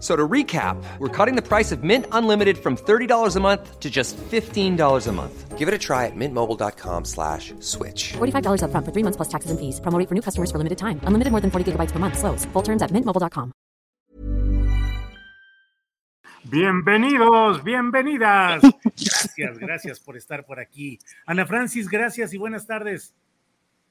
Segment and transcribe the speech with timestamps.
[0.00, 3.90] So to recap, we're cutting the price of Mint Unlimited from $30 a month to
[3.90, 5.58] just $15 a month.
[5.58, 8.14] Give it a try at mintmobile.com slash switch.
[8.16, 9.78] $45 upfront for three months plus taxes and fees.
[9.80, 11.00] Promo rate for new customers for limited time.
[11.04, 12.16] Unlimited more than 40 gigabytes per month.
[12.16, 12.46] Slows.
[12.54, 13.52] Full terms at mintmobile.com.
[16.44, 18.62] Bienvenidos, bienvenidas.
[19.36, 20.98] Gracias, gracias por estar por aquí.
[21.26, 23.14] Ana Francis, gracias y buenas tardes.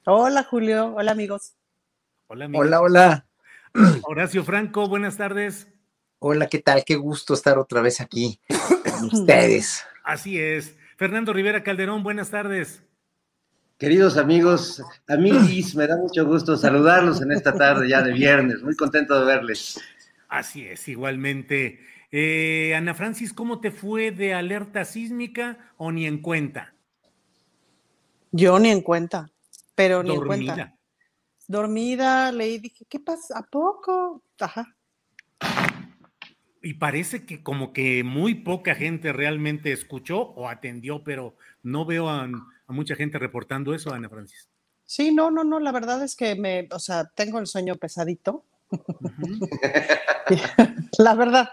[0.04, 1.54] Hola Julio, hola amigos.
[2.26, 2.66] Hola, amigos.
[2.66, 3.26] Hola, hola.
[4.02, 5.68] Horacio Franco, buenas tardes.
[6.22, 6.84] Hola, ¿qué tal?
[6.84, 8.38] Qué gusto estar otra vez aquí
[8.84, 9.82] con ustedes.
[10.04, 10.76] Así es.
[10.98, 12.82] Fernando Rivera Calderón, buenas tardes.
[13.78, 18.60] Queridos amigos, amigos, me da mucho gusto saludarlos en esta tarde ya de viernes.
[18.62, 19.80] Muy contento de verles.
[20.28, 21.80] Así es, igualmente.
[22.12, 26.74] Eh, Ana Francis, ¿cómo te fue de alerta sísmica o ni en cuenta?
[28.30, 29.30] Yo ni en cuenta,
[29.74, 30.76] pero ni en cuenta.
[31.48, 33.38] Dormida, leí, dije, ¿qué pasa?
[33.38, 34.22] ¿A poco?
[34.38, 34.76] Ajá.
[36.62, 42.08] Y parece que como que muy poca gente realmente escuchó o atendió, pero no veo
[42.10, 44.48] a, a mucha gente reportando eso, Ana Francis.
[44.84, 48.44] Sí, no, no, no, la verdad es que me, o sea, tengo el sueño pesadito.
[50.98, 51.48] la verdad.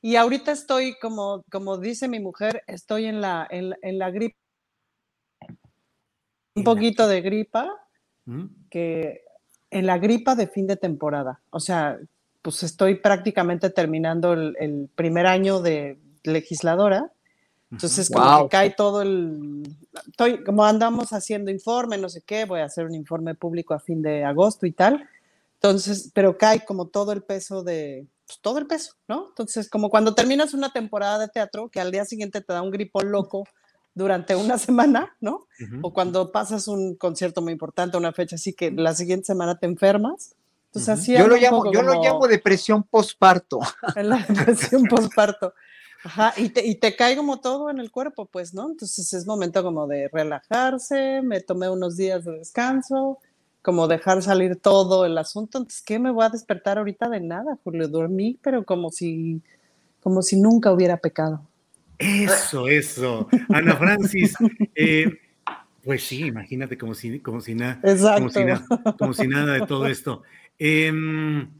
[0.00, 4.10] Y ahorita estoy, como, como dice mi mujer, estoy en la, en, la- en la
[4.10, 4.36] gripe.
[6.54, 7.68] Un poquito de gripa,
[8.24, 8.46] ¿Mm?
[8.70, 9.22] que
[9.70, 11.40] en la gripa de fin de temporada.
[11.50, 11.98] O sea,
[12.42, 17.12] pues estoy prácticamente terminando el, el primer año de legisladora.
[17.70, 18.44] Entonces, como Wow.
[18.44, 19.62] que cae todo el.
[20.08, 23.78] Estoy, como andamos haciendo informe, no sé qué, voy a hacer un informe público a
[23.80, 25.06] fin de agosto y tal.
[25.54, 28.06] Entonces, pero cae como todo el peso de.
[28.26, 29.26] pues, todo el peso, ¿no?
[29.28, 32.70] Entonces, como cuando terminas una temporada de teatro, que al día siguiente te da un
[32.70, 33.44] gripón loco
[33.94, 35.46] durante una semana, ¿no?
[35.60, 35.80] Ujú.
[35.82, 39.66] o cuando pasas un concierto muy importante, una fecha así que la siguiente semana te
[39.66, 40.36] enfermas.
[40.86, 43.60] Así Yo lo llamo, yo lo llamo depresión postparto.
[43.96, 45.54] en la depresión postparto.
[46.04, 48.70] Ajá, y te, y te cae como todo en el cuerpo, pues, ¿no?
[48.70, 53.18] Entonces es momento como de relajarse, me tomé unos días de descanso,
[53.62, 55.58] como dejar salir todo el asunto.
[55.58, 57.88] Entonces, ¿qué me voy a despertar ahorita de nada, Julio?
[57.88, 59.42] Dormí, pero como si,
[60.00, 61.42] como si nunca hubiera pecado.
[61.98, 63.28] Eso, eso.
[63.48, 64.36] Ana Francis,
[64.76, 65.18] eh,
[65.82, 67.80] pues sí, imagínate como si, como si nada.
[68.14, 68.44] Como si, Exacto.
[68.44, 70.22] na- como si nada de todo esto.
[70.58, 71.58] Em,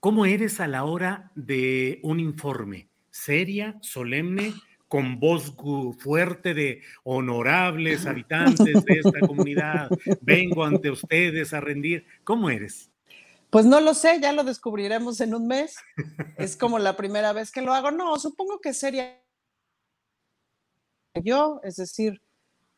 [0.00, 2.88] ¿Cómo eres a la hora de un informe?
[3.10, 4.54] ¿Seria, solemne,
[4.86, 5.54] con voz
[5.98, 9.90] fuerte de honorables habitantes de esta comunidad?
[10.20, 12.06] Vengo ante ustedes a rendir.
[12.22, 12.90] ¿Cómo eres?
[13.50, 15.76] Pues no lo sé, ya lo descubriremos en un mes.
[16.36, 17.90] Es como la primera vez que lo hago.
[17.90, 19.20] No, supongo que sería
[21.14, 22.22] yo, es decir,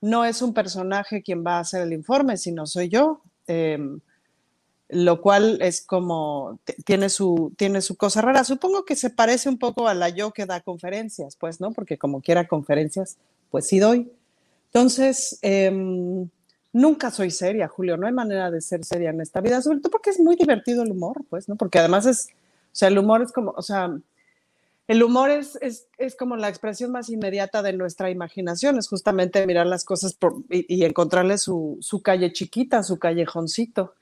[0.01, 3.23] no es un personaje quien va a hacer el informe, sino soy yo.
[3.47, 4.01] em,
[4.93, 8.45] lo cual es como, tiene su, tiene su cosa rara.
[8.45, 11.73] Supongo que se parece un poco a la yo que da conferencias, pues, ¿no?
[11.73, 13.17] Porque como quiera conferencias,
[13.51, 14.11] pues sí doy.
[14.67, 16.29] Entonces, em,
[16.73, 19.91] nunca soy seria, Julio, no hay manera de ser seria en esta vida, sobre todo
[19.91, 21.57] porque es muy divertido el humor, pues, ¿no?
[21.57, 22.29] Porque además es,
[22.73, 23.97] o sea, el humor es como, o sea,
[24.89, 29.47] el humor es, es, es como la expresión más inmediata de nuestra imaginación, es justamente
[29.47, 30.17] mirar las cosas
[30.49, 33.95] y, y encontrarle su, su calle chiquita, su callejoncito.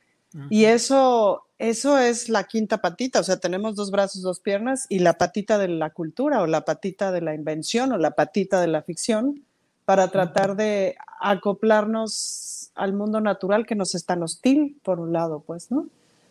[0.50, 4.98] Y eso, eso es la quinta patita, o sea, tenemos dos brazos, dos piernas y
[4.98, 8.66] la patita de la cultura o la patita de la invención o la patita de
[8.66, 9.42] la ficción
[9.86, 15.42] para tratar de acoplarnos al mundo natural que nos es tan hostil, por un lado,
[15.46, 15.86] pues, ¿no?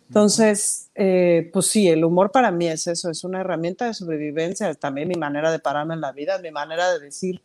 [0.07, 4.69] Entonces, eh, pues sí, el humor para mí es eso, es una herramienta de sobrevivencia,
[4.69, 7.41] es también mi manera de pararme en la vida, mi manera de decir,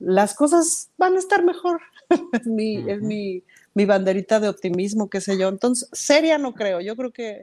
[0.00, 1.80] las cosas van a estar mejor,
[2.32, 3.44] es, mi, es mi,
[3.74, 5.48] mi banderita de optimismo, qué sé yo.
[5.48, 7.40] Entonces, seria no creo, yo creo que...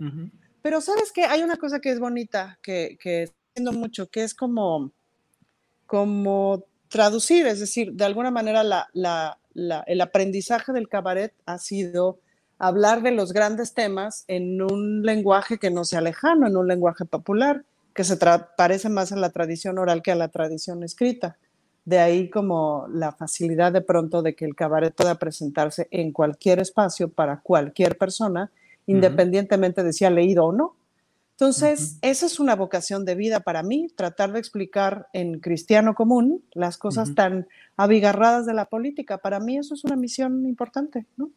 [0.62, 4.24] Pero sabes que hay una cosa que es bonita, que, que estoy haciendo mucho, que
[4.24, 4.92] es como,
[5.88, 9.38] como traducir, es decir, de alguna manera la, la,
[9.88, 12.20] el aprendizaje del cabaret ha sido
[12.60, 17.06] hablar de los grandes temas en un lenguaje que no sea lejano, en un lenguaje
[17.06, 17.64] popular,
[17.96, 21.38] que se parece más a la tradición oral que a la tradición escrita.
[21.84, 26.60] De ahí como la facilidad de pronto de que el cabaret pueda presentarse en cualquier
[26.60, 28.52] espacio para cualquier persona,
[28.86, 30.76] independientemente de si ha leído o no.
[31.32, 36.44] Entonces, esa es una vocación de vida para mí, tratar de explicar en cristiano común
[36.54, 37.48] las cosas tan
[37.78, 39.18] abigarradas de la política.
[39.18, 41.32] Para mí eso es una misión importante, ¿no?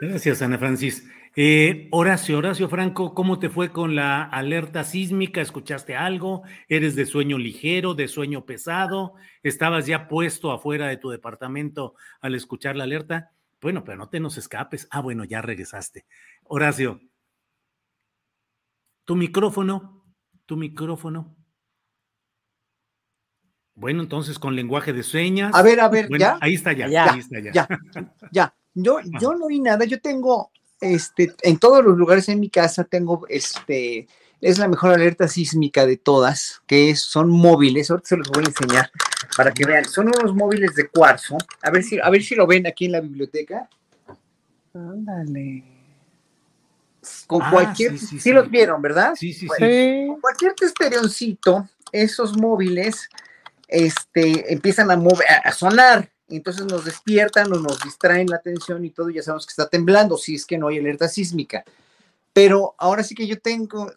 [0.00, 1.06] Gracias, Ana Francis.
[1.36, 5.42] Eh, Horacio, Horacio Franco, ¿cómo te fue con la alerta sísmica?
[5.42, 6.42] ¿Escuchaste algo?
[6.68, 9.12] ¿Eres de sueño ligero, de sueño pesado?
[9.42, 13.32] ¿Estabas ya puesto afuera de tu departamento al escuchar la alerta?
[13.60, 14.88] Bueno, pero no te nos escapes.
[14.90, 16.06] Ah, bueno, ya regresaste.
[16.44, 17.02] Horacio,
[19.04, 20.02] tu micrófono,
[20.46, 21.36] tu micrófono.
[23.74, 25.54] Bueno, entonces con lenguaje de señas.
[25.54, 26.38] A ver, a ver, ya.
[26.40, 27.52] Ahí está ya, ya, ahí está ya.
[27.52, 27.68] Ya,
[28.32, 28.54] ya.
[28.82, 30.50] Yo, yo no oí nada, yo tengo,
[30.80, 34.08] este, en todos los lugares en mi casa tengo, este,
[34.40, 38.48] es la mejor alerta sísmica de todas, que son móviles, ahorita se los voy a
[38.48, 38.90] enseñar
[39.36, 42.46] para que vean, son unos móviles de cuarzo, a ver si, a ver si lo
[42.46, 43.68] ven aquí en la biblioteca.
[44.72, 45.80] Ándale
[47.26, 49.14] con ah, cualquier, sí, los vieron, ¿verdad?
[49.16, 50.06] Sí, sí, sí.
[50.08, 53.08] Con cualquier testerioncito, esos móviles
[53.68, 58.90] este, empiezan a, mover, a sonar, entonces nos despiertan o nos distraen la atención y
[58.90, 61.64] todo, ya sabemos que está temblando, si es que no hay alerta sísmica.
[62.32, 63.90] Pero ahora sí que yo tengo,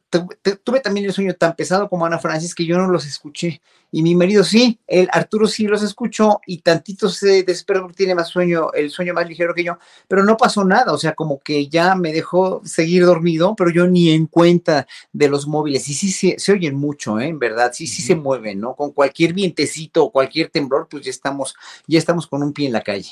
[0.64, 3.62] tuve también el sueño tan pesado como Ana Francis que yo no los escuché.
[3.92, 8.16] Y mi marido sí, el Arturo sí los escuchó y tantito se desesperó porque tiene
[8.16, 9.78] más sueño, el sueño más ligero que yo,
[10.08, 13.86] pero no pasó nada, o sea, como que ya me dejó seguir dormido, pero yo
[13.86, 15.88] ni en cuenta de los móviles.
[15.90, 17.28] Y sí, sí se oyen mucho, ¿eh?
[17.28, 18.76] en verdad, sí, sí se mueven, ¿no?
[18.76, 22.74] Con cualquier vientecito o cualquier temblor, pues ya estamos, ya estamos con un pie en
[22.74, 23.12] la calle.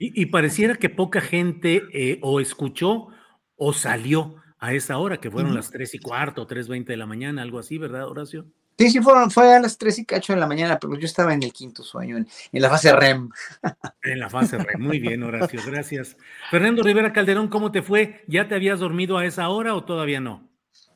[0.00, 3.10] y, pareciera que poca gente eh, o escuchó
[3.62, 7.04] o salió a esa hora, que fueron las tres y cuarto, tres veinte de la
[7.04, 8.46] mañana, algo así, ¿verdad, Horacio?
[8.78, 11.34] Sí, sí, fueron, fue a las tres y cacho de la mañana, pero yo estaba
[11.34, 13.28] en el quinto sueño, en, la fase REM.
[14.02, 16.16] En la fase REM, muy bien, Horacio, gracias.
[16.50, 18.24] Fernando Rivera Calderón, ¿cómo te fue?
[18.26, 20.48] ¿Ya te habías dormido a esa hora o todavía no?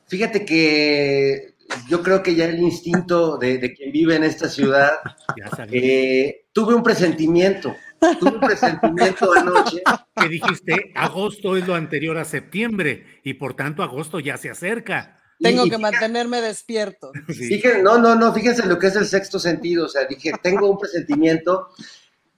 [0.07, 1.53] Fíjate que
[1.87, 4.93] yo creo que ya el instinto de, quien vive en esta ciudad,
[5.71, 7.75] eh, tuve un presentimiento
[8.19, 9.81] tuve un presentimiento anoche.
[10.15, 15.19] Que dijiste, agosto es lo anterior a septiembre y por tanto agosto ya se acerca.
[15.39, 17.11] Tengo que mantenerme despierto.
[17.83, 19.85] no, no, no, fíjense lo que es el sexto sentido.
[19.85, 21.69] O sea, dije, tengo un presentimiento.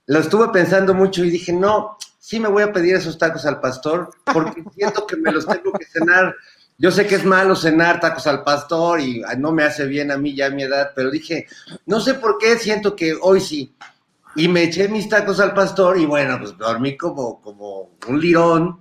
[0.06, 3.60] Lo estuve pensando mucho y dije, no, sí me voy a pedir esos tacos al
[3.60, 6.34] pastor porque siento que me los tengo que cenar.
[6.76, 10.16] Yo sé que es malo cenar tacos al pastor y no me hace bien a
[10.16, 11.46] mí ya a mi edad, pero dije,
[11.86, 13.74] no sé por qué siento que hoy sí.
[14.38, 18.80] Y me eché mis tacos al pastor y bueno, pues dormí como, como un lirón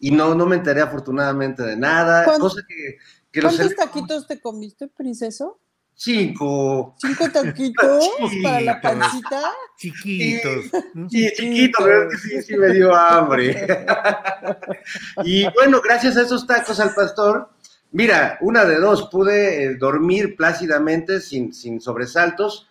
[0.00, 2.24] y no, no me enteré afortunadamente de nada.
[2.38, 5.60] Cosa que, ¿Cuántos taquitos te comiste, princeso?
[5.94, 6.96] Cinco.
[6.98, 8.04] ¿Cinco taquitos
[8.42, 9.42] para la pancita?
[9.78, 10.64] Chiquitos.
[11.08, 13.64] Sí, chiquitos, pero que sí, sí me dio hambre.
[15.24, 17.50] y bueno, gracias a esos tacos al pastor,
[17.92, 22.68] mira, una de dos, pude eh, dormir plácidamente sin, sin sobresaltos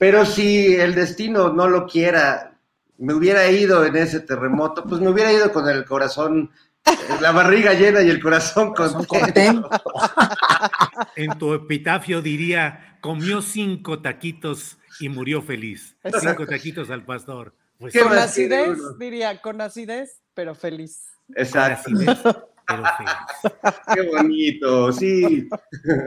[0.00, 2.58] pero si el destino no lo quiera,
[2.96, 6.50] me hubiera ido en ese terremoto, pues me hubiera ido con el corazón,
[7.20, 9.68] la barriga llena y el corazón contento.
[11.16, 15.96] En tu epitafio diría, comió cinco taquitos y murió feliz.
[16.18, 17.54] Cinco taquitos al pastor.
[17.78, 21.08] Pues con acidez, diría, con acidez, pero feliz.
[21.36, 21.90] Exacto.
[22.66, 23.74] pero feliz.
[23.94, 25.46] Qué bonito, sí.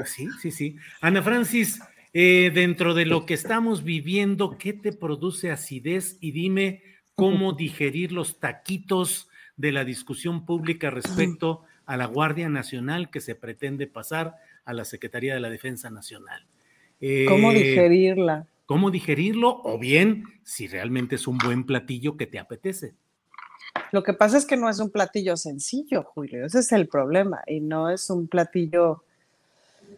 [0.05, 0.77] Sí, sí, sí.
[1.01, 1.79] Ana Francis,
[2.13, 6.17] eh, dentro de lo que estamos viviendo, ¿qué te produce acidez?
[6.21, 6.83] Y dime
[7.15, 13.35] cómo digerir los taquitos de la discusión pública respecto a la Guardia Nacional que se
[13.35, 16.45] pretende pasar a la Secretaría de la Defensa Nacional.
[17.27, 18.47] ¿Cómo eh, digerirla?
[18.65, 19.61] ¿Cómo digerirlo?
[19.63, 22.95] O bien, si realmente es un buen platillo que te apetece.
[23.91, 27.41] Lo que pasa es que no es un platillo sencillo, Julio, ese es el problema,
[27.45, 29.03] y no es un platillo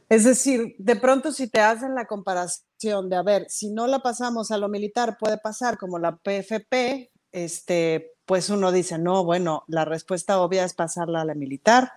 [0.10, 4.00] es decir, de pronto si te hacen la comparación de, a ver, si no la
[4.00, 9.64] pasamos a lo militar, puede pasar como la PFP, este, pues uno dice, no, bueno,
[9.68, 11.92] la respuesta obvia es pasarla a la militar.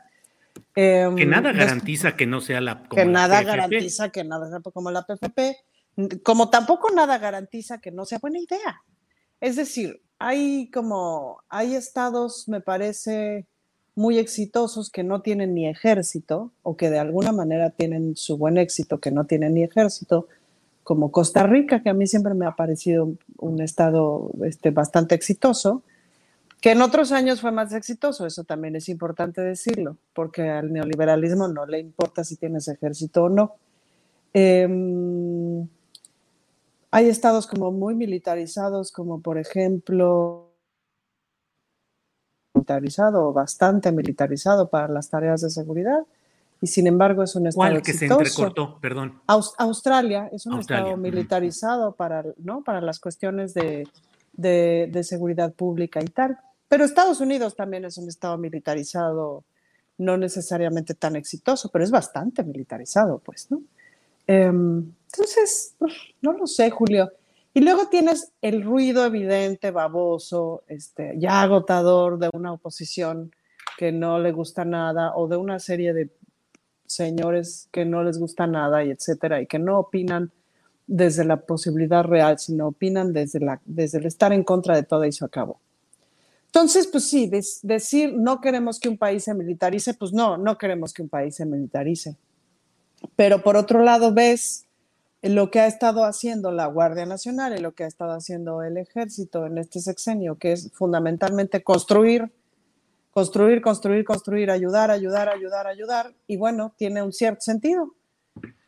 [0.75, 4.61] que em, nada garantiza que no sea la como Que nada garantiza que nada sea
[4.61, 5.57] como la PFP,
[6.23, 8.83] como tampoco nada garantiza que no sea buena idea.
[9.41, 13.47] Es decir, hay como, hay estados, me parece,
[13.99, 18.57] muy exitosos que no tienen ni ejército o que de alguna manera tienen su buen
[18.57, 20.29] éxito que no tienen ni ejército,
[20.85, 25.83] como Costa Rica, que a mí siempre me ha parecido un estado este, bastante exitoso,
[26.61, 31.49] que en otros años fue más exitoso, eso también es importante decirlo, porque al neoliberalismo
[31.49, 33.57] no le importa si tienes ejército o no.
[34.33, 35.67] Em,
[36.93, 40.48] hay estados como muy militarizados, como por ejemplo,
[42.59, 46.01] militarizado o bastante militarizado para las tareas de seguridad,
[46.61, 48.79] y sin embargo es un estado ¿Cuál que se entrecortó?
[48.81, 49.21] Perdón.
[49.27, 52.63] Australia es un estado militarizado para, ¿no?
[52.63, 53.87] para las cuestiones de,
[54.33, 56.39] de, de seguridad pública y tal.
[56.69, 59.45] Pero Estados Unidos también es un estado militarizado,
[59.99, 63.63] no necesariamente tan exitoso, pero es bastante militarizado, pues, ¿no?
[64.27, 65.75] Em, entonces,
[66.21, 67.11] no lo sé, Julio.
[67.59, 73.33] Y luego tienes el ruido evidente, baboso, este, ya agotador de una oposición
[73.77, 76.09] que no le gusta nada o de una serie de
[76.87, 80.31] señores que no les gusta nada y etcétera y que no opinan
[80.87, 85.05] desde la posibilidad real, sino opinan desde, la, desde el estar en contra de todo
[85.05, 85.59] y se acabó.
[86.47, 87.29] Entonces, pues sí,
[87.65, 91.35] decir no queremos que un país se militarice, pues no, no queremos que un país
[91.35, 92.15] se militarice.
[93.17, 94.68] Pero por otro lado, ves
[95.23, 98.77] lo que ha estado haciendo la Guardia Nacional y lo que ha estado haciendo el
[98.77, 102.31] ejército en este sexenio, que es fundamentalmente construir,
[103.11, 107.95] construir, construir, construir, ayudar, ayudar, ayudar, ayudar, y bueno, tiene un cierto sentido.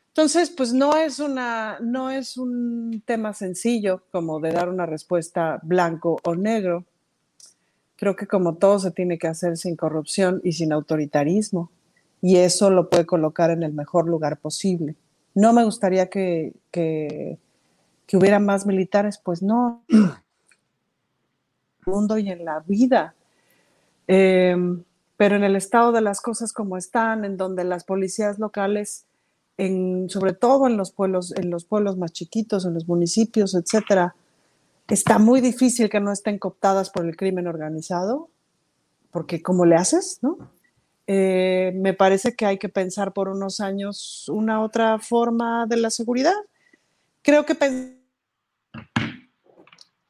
[0.09, 5.61] Entonces, pues no es una, no es un tema sencillo como de dar una respuesta
[5.63, 6.85] blanco o negro.
[7.95, 11.71] Creo que como todo se tiene que hacer sin corrupción y sin autoritarismo,
[12.21, 14.97] y eso lo puede colocar en el mejor lugar posible.
[15.35, 17.39] No me gustaría que, que,
[18.13, 19.99] hubiera más militares, pues no, en
[21.87, 23.15] el mundo y en la vida.
[24.07, 24.83] Em,
[25.17, 29.05] pero en el estado de las cosas como están, en donde las policías locales,
[30.09, 34.15] sobre todo en los pueblos, en los pueblos más chiquitos, en los municipios, etcétera,
[34.89, 38.31] está muy difícil que no estén cooptadas por el crimen organizado,
[39.11, 40.19] porque ¿cómo le haces?
[40.23, 40.39] ¿no?
[41.13, 45.91] Eh, me parece que hay que pensar por unos años una otra forma de la
[45.91, 46.37] seguridad.
[47.23, 47.57] Creo que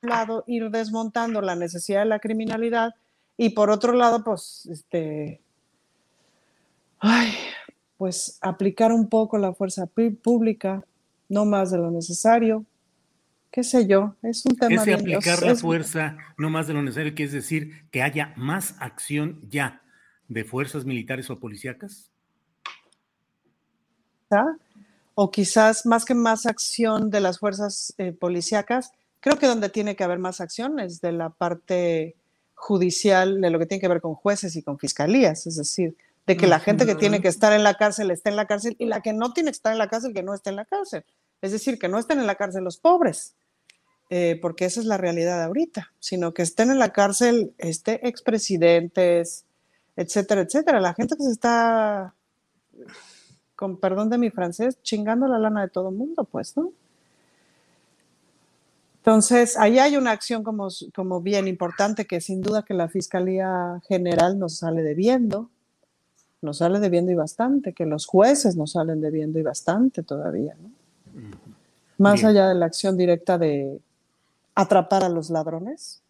[0.03, 2.95] lado ir desmontando la necesidad de la criminalidad
[3.39, 5.41] y por otro lado, pues, este,
[6.99, 7.33] ay,
[7.97, 9.87] pues aplicar un poco la fuerza
[10.23, 10.85] pública,
[11.31, 12.67] no más de lo necesario,
[13.51, 14.83] qué sé yo, es un tema.
[14.83, 19.41] Ese aplicar la fuerza, no más de lo necesario, quiere decir que haya más acción
[19.49, 19.81] ya
[20.31, 22.09] de fuerzas militares o policíacas.
[25.15, 29.97] O quizás más que más acción de las fuerzas eh, policíacas, creo que donde tiene
[29.97, 32.15] que haber más acción es de la parte
[32.55, 35.97] judicial, de lo que tiene que ver con jueces y con fiscalías, es decir,
[36.27, 38.77] de que la gente que tiene que estar en la cárcel esté en la cárcel
[38.79, 40.65] y la que no tiene que estar en la cárcel que no esté en la
[40.65, 41.05] cárcel.
[41.43, 43.35] Es decir, que no estén en la cárcel los pobres,
[44.11, 49.45] eh, porque esa es la realidad ahorita, sino que estén en la cárcel este, expresidentes,
[49.97, 50.81] etcétera, etcétera.
[50.81, 52.15] La gente que se está,
[53.57, 56.73] con perdón de mi francés, chingando la lana de todo el mundo, pues, ¿no?
[58.99, 63.81] Entonces, ahí hay una acción como, como bien importante que sin duda que la Fiscalía
[63.89, 65.49] General nos sale debiendo,
[66.43, 70.71] nos sale debiendo y bastante, que los jueces nos salen debiendo y bastante todavía, ¿no?
[71.97, 73.81] Más allá de la acción directa de,
[74.55, 76.03] atrapar a los ladrones.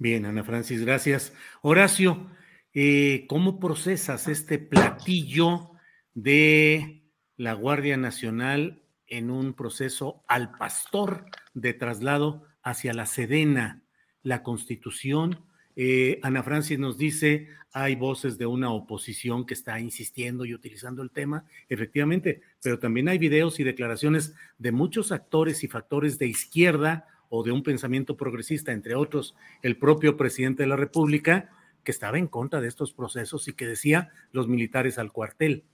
[0.00, 1.34] Bien, Ana Francis, gracias.
[1.60, 2.30] Horacio,
[2.72, 5.72] eh, ¿cómo procesas este platillo
[6.14, 7.04] de
[7.36, 13.82] la Guardia Nacional en un proceso al pastor de traslado hacia la Sedena,
[14.22, 15.44] la Constitución
[15.76, 21.02] eh, Ana Francis nos dice, hay voces de una oposición que está insistiendo y utilizando
[21.02, 26.26] el tema, efectivamente, pero también hay videos y declaraciones de muchos actores y factores de
[26.26, 31.50] izquierda o de un pensamiento progresista, entre otros el propio presidente de la República,
[31.82, 35.64] que estaba en contra de estos procesos y que decía los militares al cuartel.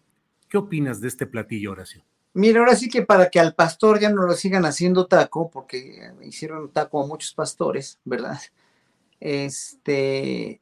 [0.48, 2.04] ¿Qué opinas de este platillo, Horacio?
[2.34, 6.12] Mira, ahora sí que para que al pastor ya no lo sigan haciendo taco, porque
[6.22, 8.38] hicieron taco a muchos pastores, ¿verdad?
[9.20, 10.60] este,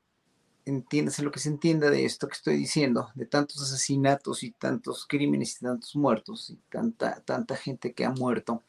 [0.65, 5.07] entiéndase lo que se entienda de esto que estoy diciendo, de tantos asesinatos y tantos
[5.07, 8.63] crímenes y tantos muertos y tanta, tanta gente que ha muerto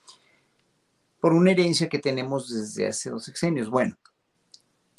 [1.19, 3.69] por una herencia que tenemos desde hace dos sexenios.
[3.69, 3.97] Bueno,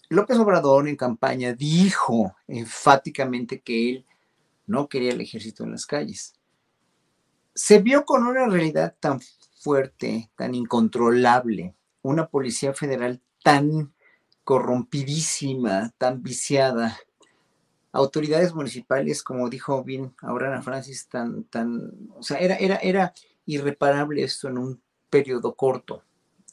[0.08, 4.06] López Obrador en campaña dijo enfáticamente que él
[4.66, 6.34] no quería el ejército en las calles.
[7.54, 9.20] Se vio con una realidad tan
[9.60, 13.92] fuerte, tan incontrolable, una policía federal tan
[14.44, 16.96] corrompidísima, tan viciada.
[17.90, 23.14] Autoridades municipales, como dijo bien ahora Ana Francis, tan, tan, o sea, era, era, era
[23.44, 26.02] irreparable esto en un periodo corto,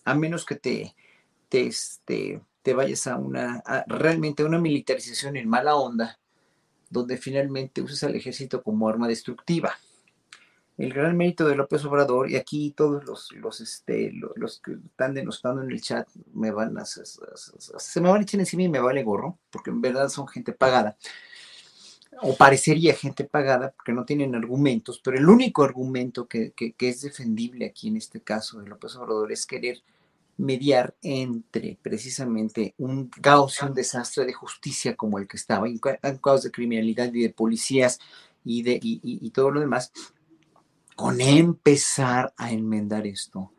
[0.06, 0.96] a menos que te,
[1.50, 6.20] te, este, te vayas a una, realmente una militarización en mala onda,
[6.90, 9.74] donde finalmente uses al ejército como arma destructiva.
[10.78, 15.14] El gran mérito de López Obrador, y aquí todos los, los, este, los, que están
[15.14, 18.80] denostando en el chat me van a, se me van a echar encima y me
[18.80, 20.98] vale gorro, porque en verdad son gente pagada,
[22.22, 27.02] o parecería gente pagada, porque no tienen argumentos, pero el único argumento que, que, es
[27.02, 29.82] defendible aquí en este caso de López Obrador es querer
[30.38, 35.80] mediar entre precisamente un caos y un desastre de justicia como el que estaba, un
[36.22, 38.00] caos de criminalidad y de policías
[38.44, 39.92] y, de, y todo lo demás,
[40.96, 43.52] con empezar a enmendar esto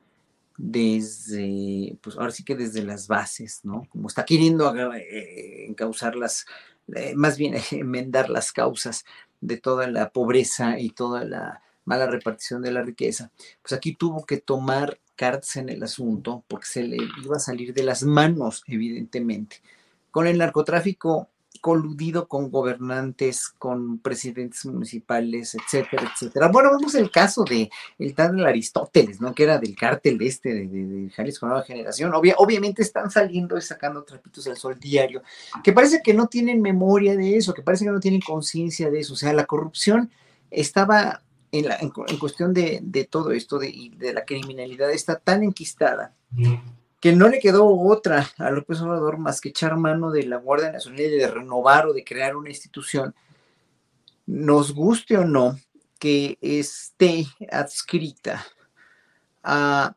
[0.56, 3.86] desde, pues ahora sí que desde las bases, ¿no?
[3.90, 6.46] Como está queriendo eh, encauzar las,
[6.94, 9.04] eh, más bien enmendar las causas
[9.40, 13.30] de toda la pobreza y toda la mala repartición de la riqueza,
[13.62, 17.74] pues aquí tuvo que tomar cartas en el asunto porque se le iba a salir
[17.74, 19.62] de las manos, evidentemente.
[20.10, 21.28] Con el narcotráfico
[21.64, 26.48] coludido con gobernantes, con presidentes municipales, etcétera, etcétera.
[26.48, 29.34] Bueno, vemos el caso de el tal Aristóteles, ¿no?
[29.34, 32.12] Que era del cártel este de, de, Jalisco Nueva Generación.
[32.36, 35.22] obviamente están saliendo y sacando trapitos al sol diario,
[35.62, 39.00] que parece que no tienen memoria de eso, que parece que no tienen conciencia de
[39.00, 39.14] eso.
[39.14, 40.10] O sea, la corrupción
[40.50, 41.78] estaba en, la,
[42.20, 46.14] cuestión de, todo esto de, de la criminalidad, está tan enquistada
[47.04, 50.72] que no le quedó otra a López Obrador más que echar mano de la Guardia
[50.72, 53.14] Nacional y de renovar o de crear una institución,
[54.24, 55.58] nos guste o no,
[55.98, 58.42] que esté adscrita
[59.42, 59.94] a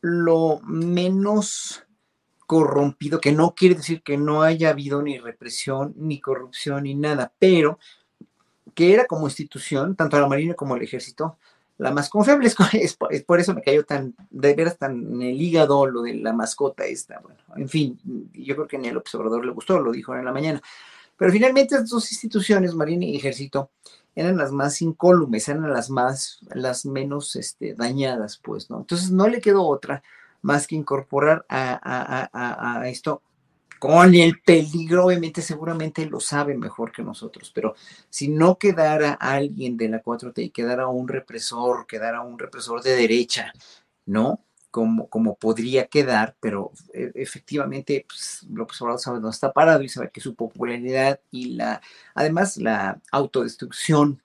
[0.00, 1.82] lo menos
[2.46, 7.32] corrompido, que no quiere decir que no haya habido ni represión, ni corrupción, ni nada,
[7.40, 7.80] pero
[8.76, 11.36] que era como institución, tanto la Marina como el Ejército,
[11.78, 12.50] la más confiable.
[12.72, 16.32] Es, por eso me cayó tan, de veras, tan en el hígado lo de la
[16.32, 17.20] mascota esta.
[17.20, 17.98] Bueno, en fin,
[18.32, 20.62] yo creo que ni al observador le gustó, lo dijo en la mañana.
[21.16, 23.70] Pero finalmente estas dos instituciones, Marina y Ejército,
[24.14, 28.78] eran las más incólumes, eran las más, las menos este, dañadas, pues, ¿no?
[28.78, 30.02] Entonces no le quedó otra
[30.42, 33.22] más que incorporar a, a, a esto
[33.82, 37.74] con el peligro, obviamente seguramente lo sabe mejor que nosotros, pero
[38.08, 42.94] si no quedara alguien de la 4T y quedara un represor, quedara un represor de
[42.94, 43.52] derecha,
[44.06, 44.38] ¿no?
[44.70, 49.88] Como, como podría quedar, pero e, efectivamente pues, López Obrador sabe dónde está parado y
[49.88, 51.82] sabe que su popularidad y la,
[52.14, 54.22] además la autodestrucción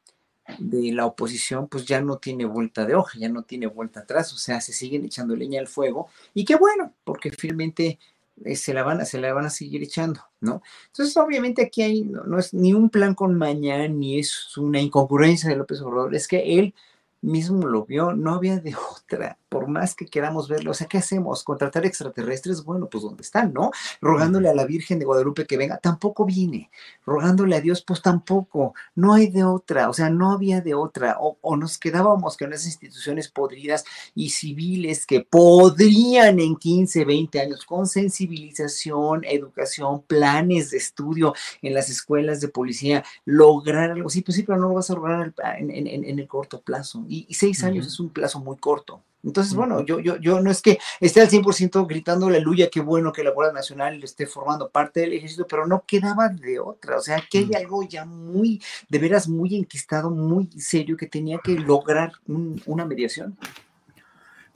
[0.59, 4.31] de la oposición, pues ya no tiene vuelta de hoja, ya no tiene vuelta atrás,
[4.33, 7.97] o sea, se siguen echando leña al fuego y qué bueno, porque finalmente
[8.45, 10.61] eh, se la van a, se la van a seguir echando, ¿no?
[10.87, 15.49] Entonces, obviamente aquí hay, no, es ni un plan con mañana, ni es una incongruencia
[15.49, 16.73] de López Obrador, es que él
[17.21, 20.71] mismo lo vio, no había de otra, por más que queramos verlo.
[20.71, 21.43] O sea, ¿qué hacemos?
[21.43, 22.63] ¿Contratar extraterrestres?
[22.63, 23.71] Bueno, pues ¿dónde están, no?
[24.01, 26.69] Rogándole a la Virgen de Guadalupe que venga, tampoco vine.
[27.05, 28.73] Rogándole a Dios, pues tampoco.
[28.95, 31.17] No hay de otra, o sea, no había de otra.
[31.19, 37.65] O, nos quedábamos con esas instituciones podridas y civiles que podrían en 15, 20 años,
[37.65, 44.21] con sensibilización, educación, planes de estudio en las escuelas de policía, lograr algo así.
[44.21, 47.87] Pues sí, pero no lo vas a lograr en el corto plazo y, seis años
[47.87, 49.03] es un plazo muy corto.
[49.27, 53.11] Entonces, bueno, yo, yo, yo no es que esté al 100% gritando aleluya, qué bueno
[53.11, 56.97] que la Guardia Nacional esté formando parte del ejército, pero no quedaba de otra.
[56.97, 61.39] O sea, que hay algo ya muy, de veras, muy enquistado, muy serio, que tenía
[61.43, 62.13] que lograr
[62.65, 63.37] una mediación.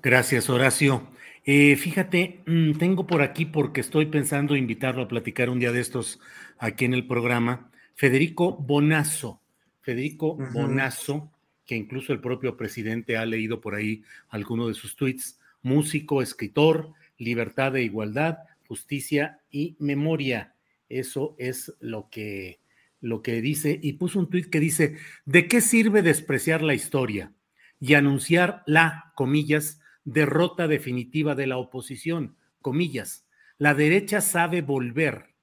[0.01, 1.03] Gracias, Horacio.
[1.43, 5.81] Eh, fíjate, mm, tengo por aquí, porque estoy pensando invitarlo a platicar un día de
[5.81, 6.21] estos
[6.57, 9.41] aquí en el programa, Federico Bonazo.
[9.81, 11.30] Federico Bonazo
[11.71, 16.91] que incluso el propio presidente ha leído por ahí alguno de sus tweets, músico, escritor,
[17.17, 20.53] libertad e igualdad, justicia y memoria.
[20.89, 22.59] Eso es lo que,
[22.99, 27.31] lo que dice, y puso un tweet que dice, ¿de qué sirve despreciar la historia
[27.79, 33.25] y anunciar la, comillas, derrota definitiva de la oposición, comillas?
[33.59, 35.35] La derecha sabe volver,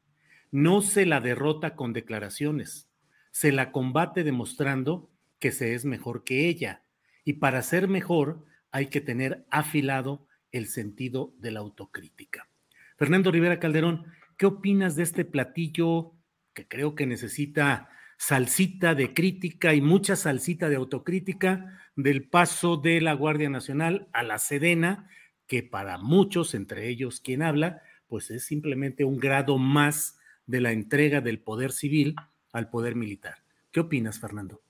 [0.50, 2.90] no se la derrota con declaraciones,
[3.30, 6.82] se la combate demostrando que se es mejor que ella.
[7.24, 12.48] Y para ser mejor hay que tener afilado el sentido de la autocrítica.
[12.96, 16.14] Fernando Rivera Calderón, ¿qué opinas de este platillo
[16.54, 23.00] que creo que necesita salsita de crítica y mucha salsita de autocrítica del paso de
[23.00, 25.08] la Guardia Nacional a la Sedena,
[25.46, 30.72] que para muchos, entre ellos quien habla, pues es simplemente un grado más de la
[30.72, 32.16] entrega del poder civil
[32.52, 33.44] al poder militar.
[33.70, 34.62] ¿Qué opinas, Fernando?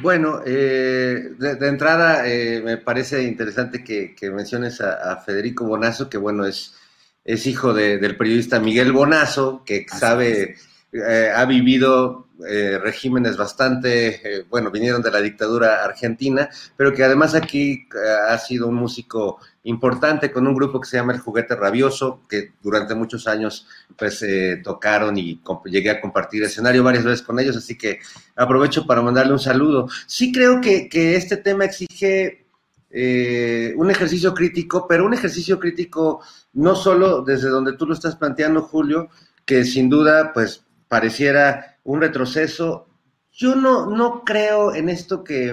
[0.00, 6.46] Bueno, eh, de, entrada eh, me parece interesante que, menciones a, Federico Bonazo, que bueno,
[6.46, 6.74] es,
[7.24, 10.56] es hijo del periodista Miguel Bonazo, que sabe,
[10.92, 12.28] eh, ha vivido
[12.82, 17.86] regímenes bastante, bueno, vinieron de la dictadura argentina, pero que además aquí
[18.28, 22.52] ha sido un músico importante con un grupo que se llama El Juguete Rabioso, que
[22.62, 27.56] durante muchos años pues eh, tocaron y llegué a compartir escenario varias veces con ellos,
[27.56, 28.00] así que
[28.34, 29.88] aprovecho para mandarle un saludo.
[30.06, 32.46] Sí creo que, este tema exige
[32.90, 36.20] eh, un ejercicio crítico, pero un ejercicio crítico
[36.54, 39.08] no solo desde donde tú lo estás planteando, Julio,
[39.44, 42.86] que sin duda pues pareciera un retroceso.
[43.32, 45.50] Yo no, no creo en esto que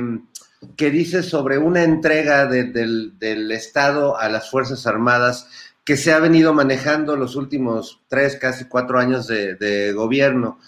[0.75, 5.47] que dice sobre una entrega del, Estado a las Fuerzas Armadas
[5.85, 10.59] que se ha venido manejando los últimos tres, casi cuatro años de, gobierno.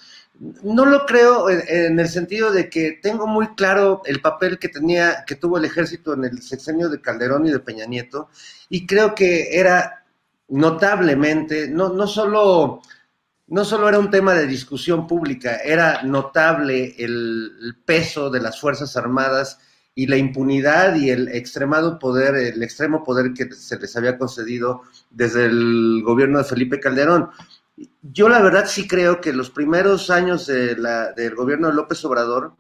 [0.63, 5.25] No lo creo en, el sentido de que tengo muy claro el papel que tenía,
[5.27, 8.29] que tuvo el ejército en el sexenio de Calderón y de Peña Nieto,
[8.69, 10.05] y creo que era
[10.47, 12.81] notablemente, no, no solo
[13.51, 18.95] no solo era un tema de discusión pública, era notable el peso de las Fuerzas
[18.95, 19.59] Armadas
[19.93, 24.83] y la impunidad y el extremado poder, el extremo poder que se les había concedido
[25.09, 27.29] desde el gobierno de Felipe Calderón.
[28.01, 32.05] Yo la verdad sí creo que los primeros años de la, del gobierno de López
[32.05, 32.53] Obrador,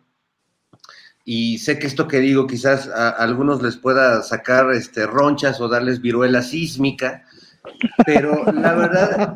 [1.23, 5.69] y sé que esto que digo quizás a, algunos les pueda sacar este, ronchas o
[5.69, 7.23] darles viruela sísmica,
[8.05, 9.35] pero la verdad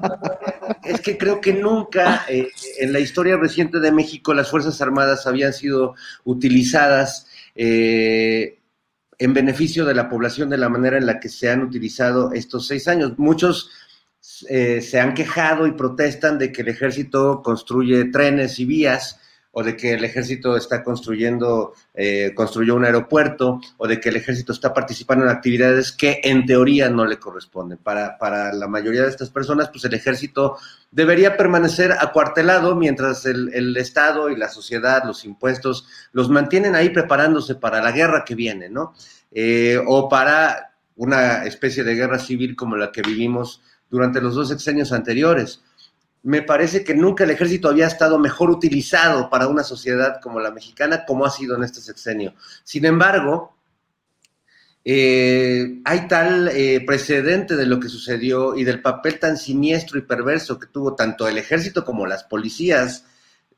[0.86, 5.28] es que creo que nunca eh, en la historia reciente de México las Fuerzas Armadas
[5.28, 8.60] habían sido utilizadas eh,
[9.18, 12.68] en beneficio de la población de la manera en la que se han utilizado estos
[12.68, 13.14] seis años.
[13.18, 13.70] Muchos
[14.50, 19.20] eh, se han quejado y protestan de que el ejército construye trenes y vías
[19.58, 24.18] o de que el ejército está construyendo, eh, construyó un aeropuerto, o de que el
[24.18, 27.78] ejército está participando en actividades que en teoría no le corresponden.
[27.78, 30.58] Para, para la mayoría de estas personas, pues el ejército
[30.92, 36.90] debería permanecer acuartelado mientras el, el, Estado y la sociedad, los impuestos, los mantienen ahí
[36.90, 38.94] preparándose para la guerra que viene, ¿no?
[39.32, 44.50] Eh, o para una especie de guerra civil como la que vivimos durante los dos
[44.50, 45.62] sexenios anteriores
[46.26, 50.50] me parece que nunca el ejército había estado mejor utilizado para una sociedad como la
[50.50, 52.34] mexicana como ha sido en este sexenio.
[52.64, 53.56] Sin embargo,
[54.84, 60.02] eh, hay tal eh, precedente de lo que sucedió y del papel tan siniestro y
[60.02, 63.06] perverso que tuvo tanto el ejército como las policías,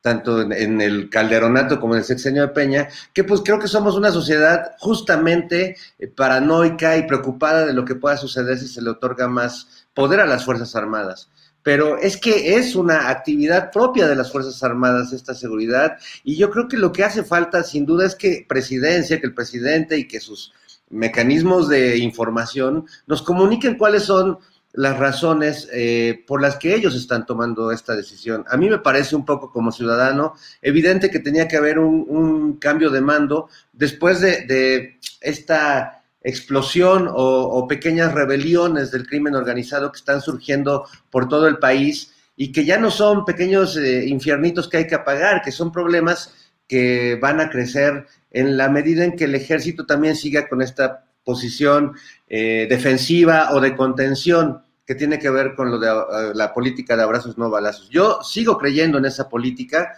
[0.01, 3.95] tanto en, el calderonato como en el sexenio de Peña, que pues creo que somos
[3.95, 8.89] una sociedad justamente eh, paranoica y preocupada de lo que pueda suceder si se le
[8.89, 11.29] otorga más poder a las Fuerzas Armadas
[11.67, 16.49] pero es que es una actividad propia de las Fuerzas Armadas esta seguridad y yo
[16.49, 20.07] creo que lo que hace falta sin duda es que presidencia, que el presidente y
[20.07, 20.53] que sus
[20.89, 24.39] mecanismos de información nos comuniquen cuáles son
[24.71, 28.45] las razones eh, por las que ellos están tomando esta decisión.
[28.47, 32.91] A mí me parece un poco como ciudadano evidente que tenía que haber un, cambio
[32.91, 35.96] de mando después de, de esta
[36.27, 42.51] explosión o, pequeñas rebeliones del crimen organizado que están surgiendo por todo el país y
[42.51, 47.17] que ya no son pequeños eh, infiernitos que hay que apagar, que son problemas que
[47.21, 51.93] van a crecer en la medida en que el ejército también siga con esta posición
[52.27, 56.97] eh, defensiva o de contención que tiene que ver con lo de eh, la política
[56.97, 57.89] de abrazos no balazos.
[57.89, 59.93] Yo sigo creyendo en esa política,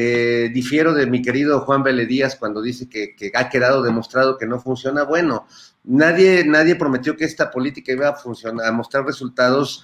[0.00, 4.46] eh, difiero de mi querido Juan Vélez Díaz cuando dice que, ha quedado demostrado que
[4.46, 5.02] no funciona.
[5.02, 5.48] Bueno,
[5.82, 9.82] nadie, nadie prometió que esta política iba a funcionar, a mostrar resultados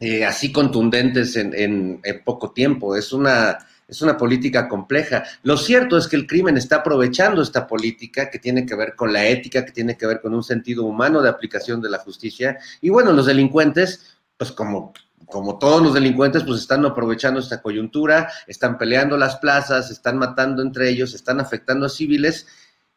[0.00, 2.96] eh, así contundentes en, poco tiempo.
[2.96, 5.22] Es una, es una política compleja.
[5.44, 9.12] Lo cierto es que el crimen está aprovechando esta política que tiene que ver con
[9.12, 12.58] la ética, que tiene que ver con un sentido humano de aplicación de la justicia.
[12.80, 14.92] Y bueno, los delincuentes, pues como
[15.32, 20.62] como todos los delincuentes, pues están aprovechando esta coyuntura, están peleando las plazas, están matando
[20.62, 22.46] entre ellos, están afectando a civiles.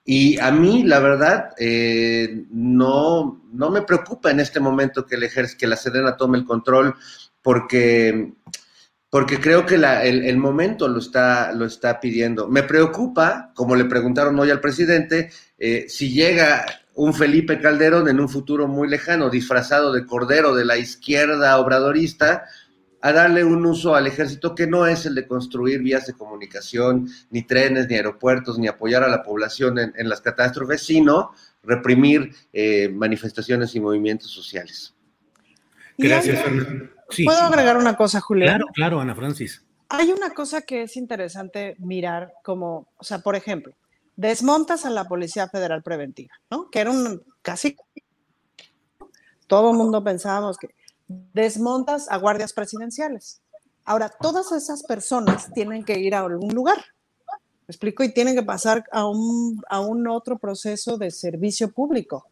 [0.04, 5.30] Y a mí, la verdad, eh, no, no me preocupa en este momento que, el
[5.58, 6.93] que la Sedena tome el control,
[7.41, 8.34] porque,
[9.10, 12.48] porque creo que el, momento lo está, lo está pidiendo.
[12.50, 18.19] Me preocupa, como le preguntaron hoy al presidente, eh, si llega un Felipe Calderón en
[18.19, 22.45] un futuro muy lejano, disfrazado de cordero de la izquierda obradorista,
[23.01, 27.08] a darle un uso al ejército que no es el de construir vías de comunicación,
[27.29, 31.31] ni trenes, ni aeropuertos, ni apoyar a la población en, las catástrofes, sino
[31.62, 34.95] reprimir eh, manifestaciones y movimientos sociales.
[35.97, 36.43] Gracias,
[37.23, 38.55] ¿Puedo agregar una cosa, Julián?
[38.55, 39.63] Claro, claro, Ana Francis.
[39.89, 43.75] Hay una cosa que es interesante mirar como, o sea, por ejemplo,
[44.15, 46.69] desmontas a la Policía Federal Preventiva, ¿no?
[46.69, 47.75] Que era un casi
[49.47, 50.69] todo el mundo pensábamos que
[51.08, 53.41] desmontas a guardias presidenciales.
[53.84, 56.78] Ahora, todas esas personas tienen que ir a algún lugar,
[57.28, 58.04] ¿me explico?
[58.04, 62.25] Y tienen que pasar a un, a un otro proceso de servicio público.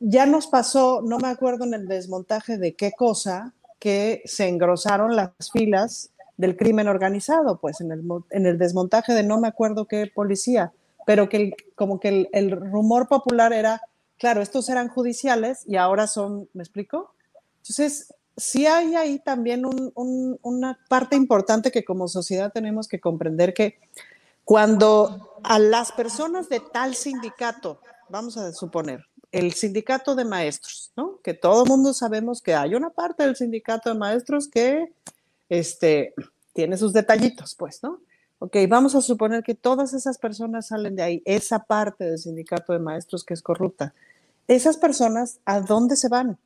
[0.00, 5.14] Ya nos pasó, no me acuerdo en el desmontaje de qué cosa, que se engrosaron
[5.14, 9.86] las filas del crimen organizado, pues en el, en el desmontaje de no me acuerdo
[9.86, 10.72] qué policía,
[11.06, 13.82] pero que como que el, el rumor popular era,
[14.18, 17.14] claro, estos eran judiciales y ahora son, ¿me explico?
[17.58, 23.00] Entonces, sí hay ahí también un, un, una parte importante que como sociedad tenemos que
[23.00, 23.78] comprender que
[24.44, 31.18] cuando a las personas de tal sindicato, vamos a suponer, el sindicato de maestros, ¿no?
[31.22, 34.92] Que todo el mundo sabemos que hay una parte del sindicato de maestros que
[35.48, 36.14] este,
[36.52, 38.00] tiene sus detallitos, pues, ¿no?
[38.44, 42.72] Ok, vamos a suponer que todas esas personas salen de ahí, esa parte del sindicato
[42.72, 43.94] de maestros que es corrupta.
[44.48, 46.38] Esas personas, ¿a dónde se van?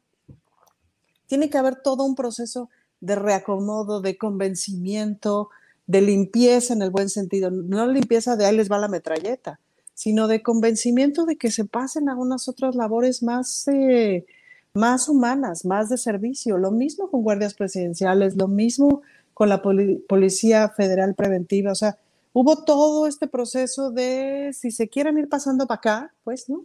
[1.26, 2.68] Tiene que haber todo un proceso
[3.00, 5.48] de reacomodo, de convencimiento,
[5.86, 9.58] de limpieza en el buen sentido, no limpieza de ahí les va la metralleta,
[9.94, 14.26] sino de convencimiento de que se pasen a unas otras labores más, eh,
[14.74, 16.58] más humanas, más de servicio.
[16.58, 19.00] Lo mismo con guardias presidenciales, lo mismo
[19.36, 21.70] con la Policía Federal Preventiva.
[21.70, 21.98] O sea,
[22.32, 26.64] hubo todo este proceso de si se quieren ir pasando para acá, pues, ¿no?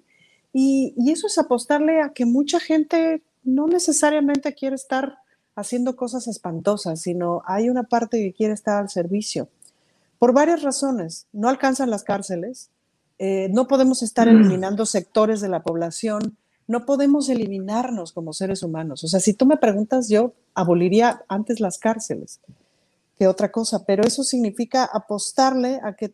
[0.54, 5.18] Y, y eso es apostarle a que mucha gente no necesariamente quiere estar
[5.54, 9.50] haciendo cosas espantosas, sino hay una parte que quiere estar al servicio.
[10.18, 11.28] Por varias razones.
[11.34, 12.70] No alcanzan las cárceles,
[13.20, 14.38] eh, no podemos estar mm.
[14.38, 19.04] eliminando sectores de la población, no podemos eliminarnos como seres humanos.
[19.04, 22.40] O sea, si tú me preguntas, yo aboliría antes las cárceles
[23.22, 26.12] que otra cosa, pero eso significa apostarle a que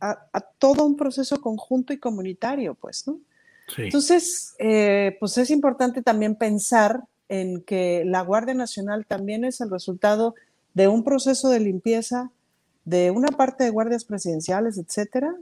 [0.00, 3.20] a, todo un proceso conjunto y comunitario, pues, ¿no?
[3.76, 9.70] Entonces, eh, pues es importante también pensar en que la Guardia Nacional también es el
[9.70, 10.34] resultado
[10.74, 12.32] de un proceso de limpieza
[12.84, 15.32] de una parte de guardias presidenciales, etcétera,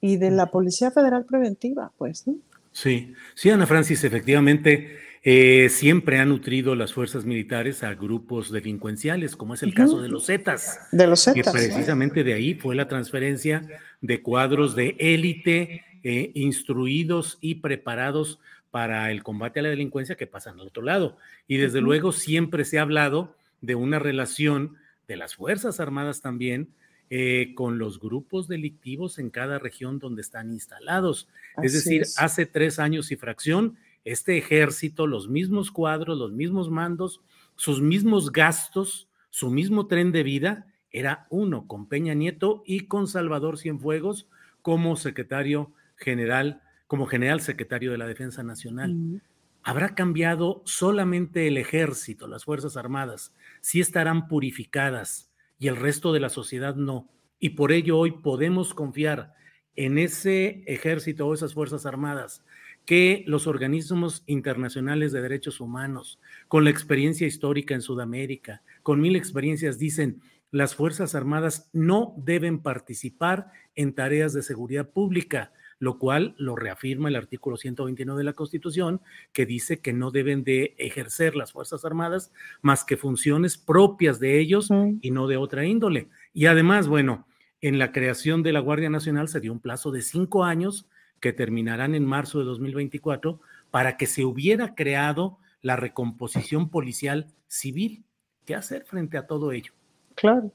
[0.00, 2.34] y de la Policía Federal Preventiva, pues, ¿no?
[2.72, 4.88] Sí, sí, Ana Francis, efectivamente,
[5.24, 10.08] eh, siempre han nutrido las fuerzas militares a grupos delincuenciales, como es el caso de
[10.08, 10.80] los Zetas.
[10.90, 11.52] De los Zetas.
[11.52, 13.62] Que precisamente de ahí fue la transferencia
[14.00, 18.40] de cuadros de élite eh, instruidos y preparados
[18.72, 21.16] para el combate a la delincuencia que pasan al otro lado.
[21.46, 26.68] Y desde luego siempre se ha hablado de una relación de las Fuerzas Armadas también
[27.10, 31.28] eh, con los grupos delictivos en cada región donde están instalados.
[31.62, 37.20] es decir, hace tres años y fracción, este ejército, los mismos cuadros, los mismos mandos,
[37.56, 43.06] sus mismos gastos, su mismo tren de vida, era uno, con Peña Nieto y con
[43.06, 44.28] Salvador Cienfuegos
[44.60, 49.22] como secretario general, como general secretario de la Defensa Nacional.
[49.62, 53.32] ¿Habrá cambiado solamente el ejército, las Fuerzas Armadas?
[53.60, 55.32] ¿Sí estarán purificadas?
[55.62, 57.08] y el resto de la sociedad no.
[57.38, 59.32] Y por ello hoy podemos confiar
[59.76, 62.44] en ese ejército o esas Fuerzas Armadas
[62.84, 66.18] que los organismos internacionales de derechos humanos,
[66.48, 72.58] con la experiencia histórica en Sudamérica, con mil experiencias, dicen, las Fuerzas Armadas no deben
[72.58, 78.34] participar en tareas de seguridad pública lo cual lo reafirma el artículo 129 de la
[78.34, 79.00] Constitución,
[79.32, 84.38] que dice que no deben de ejercer las Fuerzas Armadas más que funciones propias de
[84.38, 84.68] ellos
[85.00, 86.06] y no de otra índole.
[86.32, 87.26] Y además, bueno,
[87.60, 90.86] en la creación de la Guardia Nacional se dio un plazo de cinco años
[91.22, 98.04] que terminarán en marzo de 2024 para que se hubiera creado la recomposición policial civil.
[98.44, 99.72] ¿Qué hacer frente a todo ello?
[100.16, 100.52] Claro.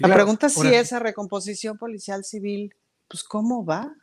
[0.00, 2.74] la pregunta es si esa recomposición policial civil,
[3.06, 3.94] pues ¿cómo va?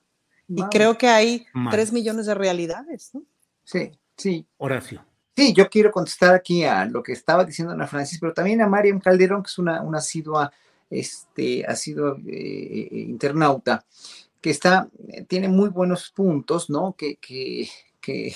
[0.47, 3.23] Y creo que hay tres millones de realidades, ¿no?
[3.63, 4.45] Sí, sí.
[4.57, 5.03] Horacio.
[5.35, 8.67] Sí, yo quiero contestar aquí a lo que estaba diciendo Ana Francis, pero también a
[8.67, 10.51] Mariam Calderón, que es una, una asidua,
[10.87, 13.83] este, asidua eh, eh, internauta,
[14.45, 14.87] que está,
[15.27, 16.93] tiene muy buenos puntos, ¿no?
[16.95, 17.67] Que, que,
[17.99, 18.35] que,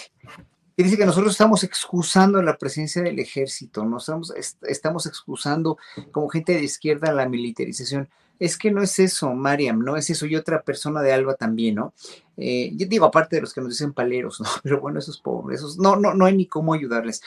[0.75, 5.77] dice que nosotros estamos excusando la presencia del ejército, no estamos, estamos excusando
[6.11, 10.25] como gente de izquierda la militarización es que no es eso, Mariam, no es eso,
[10.25, 11.93] y otra persona de Alba también, ¿no?
[12.37, 14.47] Eh, yo digo, aparte de los que nos dicen paleros, ¿no?
[14.63, 17.21] Pero bueno, esos pobres, esos, no, no, no hay ni cómo ayudarles.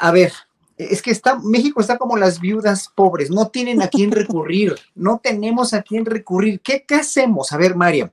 [0.00, 0.32] A ver,
[0.76, 5.20] es que está, México está como las viudas pobres, no tienen a quién recurrir, no
[5.22, 6.60] tenemos a quién recurrir.
[6.60, 7.52] ¿Qué, hacemos?
[7.52, 8.10] A ver, Mariam,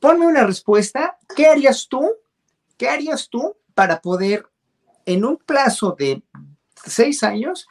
[0.00, 1.18] ponme una respuesta.
[1.34, 2.10] ¿Qué harías tú?
[2.76, 4.46] ¿Qué harías tú para poder,
[5.06, 6.22] en un plazo de
[6.84, 7.66] seis años,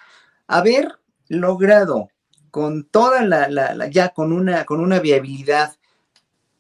[0.48, 2.10] haber logrado
[2.52, 5.76] con toda la, ya con una, con una viabilidad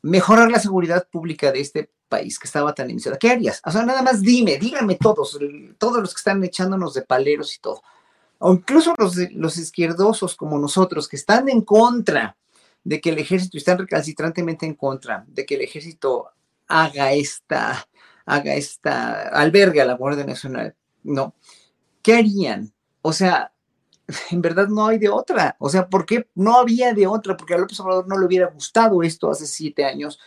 [0.01, 3.17] mejorar la seguridad pública de este país que estaba tan iniciado.
[3.17, 3.61] ¿Qué harías?
[3.65, 5.39] O sea, nada más dime, díganme todos,
[5.77, 7.81] todos los que están echándonos de paleros y todo.
[8.39, 12.35] O incluso los, los izquierdosos como nosotros, que están en contra
[12.83, 16.29] de que el ejército, están recalcitrantemente en contra de que el ejército
[16.67, 17.87] haga esta,
[18.25, 21.35] haga esta, albergue a la Guardia Nacional, ¿no?
[22.01, 22.73] ¿Qué harían?
[23.01, 23.51] O sea,
[24.31, 25.55] en verdad no hay de otra.
[25.59, 27.37] O sea, ¿por qué no había de otra?
[27.37, 30.19] Porque a López Obrador no le hubiera gustado esto hace siete años,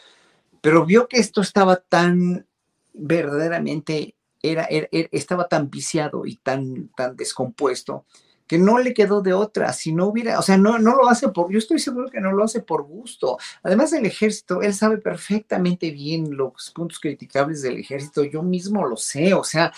[0.63, 2.47] pero vio que esto estaba tan
[2.95, 8.07] verdaderamente, era, estaba tan viciado y tan, tan descompuesto
[8.47, 11.29] que no le quedó de otra, si no hubiera, o sea, no, no lo hace
[11.29, 13.39] por, yo estoy seguro que no lo hace por gusto.
[13.63, 18.97] Además del ejército, él sabe perfectamente bien los puntos criticables del ejército, yo mismo lo
[18.97, 19.73] sé, o sea,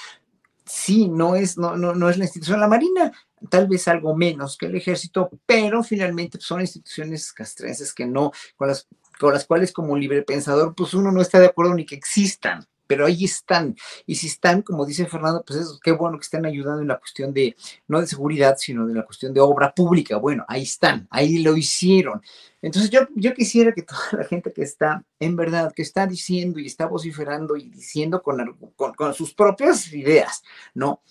[0.65, 3.13] sí, no es, no, no, no es la institución, la Marina
[3.49, 8.69] tal vez algo menos que el ejército, pero finalmente son instituciones castrenses que no, con
[8.69, 11.95] las, con las cuales como libre pensador, pues uno no está de acuerdo ni que
[11.95, 13.77] existan, pero ahí están.
[14.07, 16.99] Y si están, como dice Fernando, pues es qué bueno que están ayudando en la
[16.99, 17.57] cuestión de,
[17.89, 20.17] no de seguridad, sino de la cuestión de obra pública.
[20.17, 22.23] Bueno, ahí están, ahí lo hicieron.
[22.61, 26.59] Entonces yo, yo quisiera que toda la gente que está, en verdad, que está diciendo
[26.59, 30.43] y está vociferando y diciendo con, con, con sus propias ideas,
[30.75, 31.03] ¿no?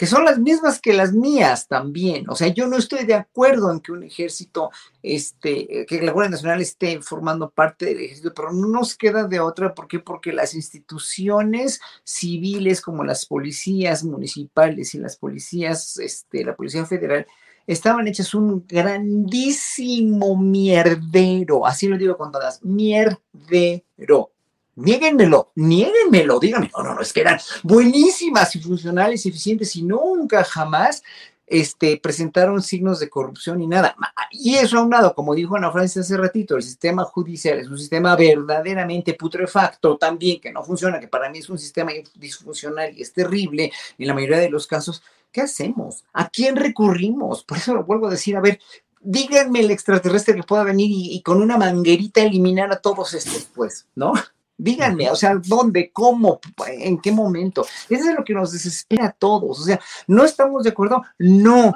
[0.00, 2.24] Que son las mismas que las mías también.
[2.30, 4.70] O sea, yo no estoy de acuerdo en que un ejército,
[5.02, 9.40] este, que la Guardia Nacional esté formando parte del ejército, pero no nos queda de
[9.40, 9.74] otra.
[9.74, 9.98] ¿Por qué?
[9.98, 17.26] Porque las instituciones civiles como las policías municipales y las policías, este, la Policía Federal,
[17.66, 24.32] estaban hechas un grandísimo mierdero, así lo digo con todas, mierdero
[24.80, 29.82] Niéguenmelo, niéguenmelo, díganme, no, no, no, es que eran buenísimas y funcionales y eficientes y
[29.82, 31.02] nunca jamás
[31.46, 33.94] este, presentaron signos de corrupción y nada.
[34.30, 38.16] Y eso aunado, como dijo Ana Francia hace ratito, el sistema judicial es un sistema
[38.16, 43.12] verdaderamente putrefacto también, que no funciona, que para mí es un sistema disfuncional y es
[43.12, 45.02] terrible en la mayoría de los casos.
[45.32, 46.04] ¿Qué hacemos?
[46.12, 47.44] ¿A quién recurrimos?
[47.44, 48.60] Por eso lo vuelvo a decir, a ver,
[49.00, 53.48] díganme el extraterrestre que pueda venir y, y con una manguerita eliminar a todos estos,
[53.54, 54.12] pues, ¿no?
[54.62, 55.90] Díganme, o sea, ¿dónde?
[55.90, 56.38] ¿Cómo?
[56.68, 57.66] ¿En qué momento?
[57.88, 59.58] Eso es lo que nos desespera a todos.
[59.58, 61.02] O sea, ¿no estamos de acuerdo?
[61.18, 61.74] No.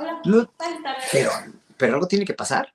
[1.11, 1.31] pero,
[1.79, 2.75] pero algo tiene que pasar.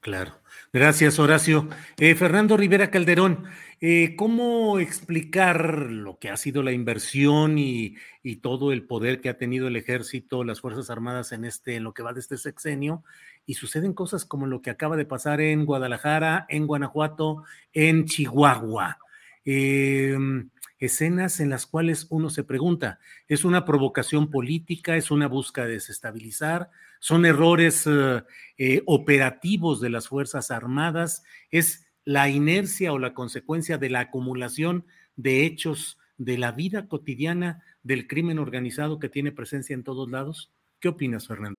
[0.00, 0.32] Claro.
[0.72, 1.68] Gracias, Horacio.
[1.98, 3.44] Eh, Fernando Rivera Calderón,
[3.82, 9.28] eh, ¿cómo explicar lo que ha sido la inversión y, y, todo el poder que
[9.28, 12.38] ha tenido el ejército, las Fuerzas Armadas en, este, en lo que va de este
[12.38, 13.02] sexenio?
[13.44, 18.98] Y suceden cosas como lo que acaba de pasar en Guadalajara, en Guanajuato, en Chihuahua.
[19.50, 24.94] Em, escenas en las cuales uno se pregunta, ¿es una provocación política?
[24.94, 26.70] ¿Es una búsqueda de desestabilizar?
[27.00, 28.22] ¿Son errores eh,
[28.58, 31.22] eh, operativos de las Fuerzas Armadas?
[31.50, 34.84] ¿Es la inercia o la consecuencia de la acumulación
[35.16, 40.52] de hechos de la vida cotidiana del crimen organizado que tiene presencia en todos lados?
[40.78, 41.54] ¿Qué opinas, Fernando?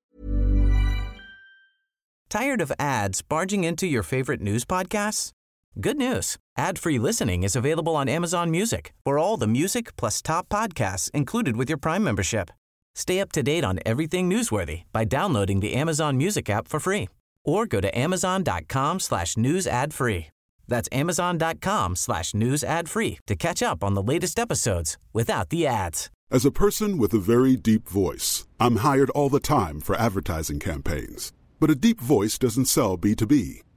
[2.30, 5.34] Tired of ads barging into your favorite news podcasts?
[5.82, 6.36] Good news.
[6.58, 11.56] Ad-free listening is available on Amazon Music for all the music plus top podcasts included
[11.56, 12.50] with your Prime membership.
[12.96, 17.08] Stay up to date on everything newsworthy by downloading the Amazon Music app for free
[17.46, 20.28] or go to amazon.com slash news ad free.
[20.68, 25.66] That's amazon.com slash news ad free to catch up on the latest episodes without the
[25.66, 26.10] ads.
[26.30, 30.60] As a person with a very deep voice, I'm hired all the time for advertising
[30.60, 31.32] campaigns.
[31.62, 33.62] But a deep voice doesn't sell B2B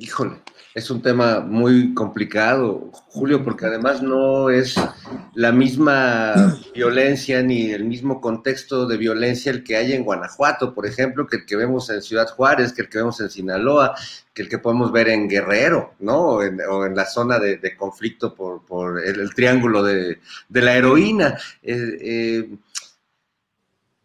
[0.00, 0.36] Híjole,
[0.74, 4.76] es un tema muy complicado, Julio, porque además no es
[5.34, 10.86] la misma violencia ni el mismo contexto de violencia el que hay en Guanajuato, por
[10.86, 13.96] ejemplo, que el que vemos en Ciudad Juárez, que el que vemos en Sinaloa,
[14.32, 16.20] que el que podemos ver en Guerrero, ¿no?
[16.20, 20.20] O en, la zona de, conflicto por, el, triángulo de,
[20.50, 21.36] la heroína.
[21.60, 22.56] Eh, eh,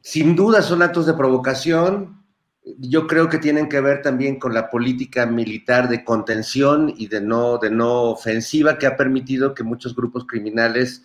[0.01, 2.22] sin duda son actos de provocación,
[2.66, 7.22] yo creo que tienen que ver también con la política militar de contención y de
[7.22, 11.03] no, de no ofensiva que ha permitido que muchos grupos criminales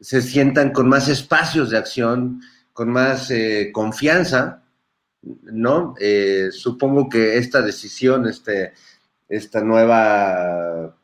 [0.00, 2.40] se sientan con más espacios de acción,
[2.72, 4.62] con más eh, confianza,
[5.22, 5.94] ¿no?
[6.00, 8.72] Eh, supongo que esta decisión, este,
[9.28, 10.95] esta nueva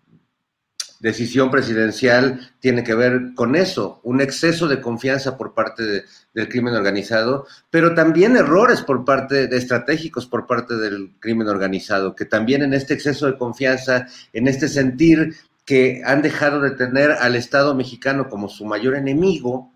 [1.02, 6.74] decisión presidencial tiene que ver con eso, un exceso de confianza por parte del crimen
[6.74, 12.72] organizado, pero también errores por parte estratégicos por parte del crimen organizado, que también en
[12.72, 15.34] este exceso de confianza, en este sentir
[15.64, 19.72] que han dejado de tener al Estado mexicano como su mayor enemigo,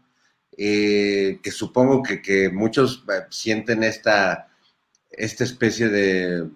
[0.57, 4.47] eh, que supongo que, que muchos eh, sienten esta,
[5.11, 6.49] esta especie de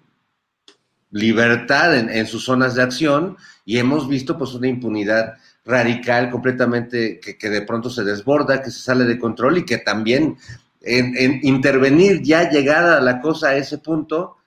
[1.11, 5.33] libertad en, sus zonas de acción y hemos visto pues una impunidad
[5.65, 10.37] radical completamente que, de pronto se desborda, que se sale de control y que también
[10.81, 14.37] en, intervenir ya llegada la cosa a ese punto,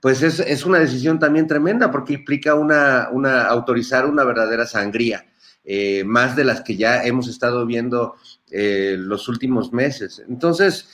[0.00, 5.26] pues es, una decisión también tremenda porque implica una, una autorizar una verdadera sangría,
[5.64, 8.16] eh, más de las que ya hemos estado viendo
[8.50, 10.22] eh, los últimos meses.
[10.28, 10.88] Entonces,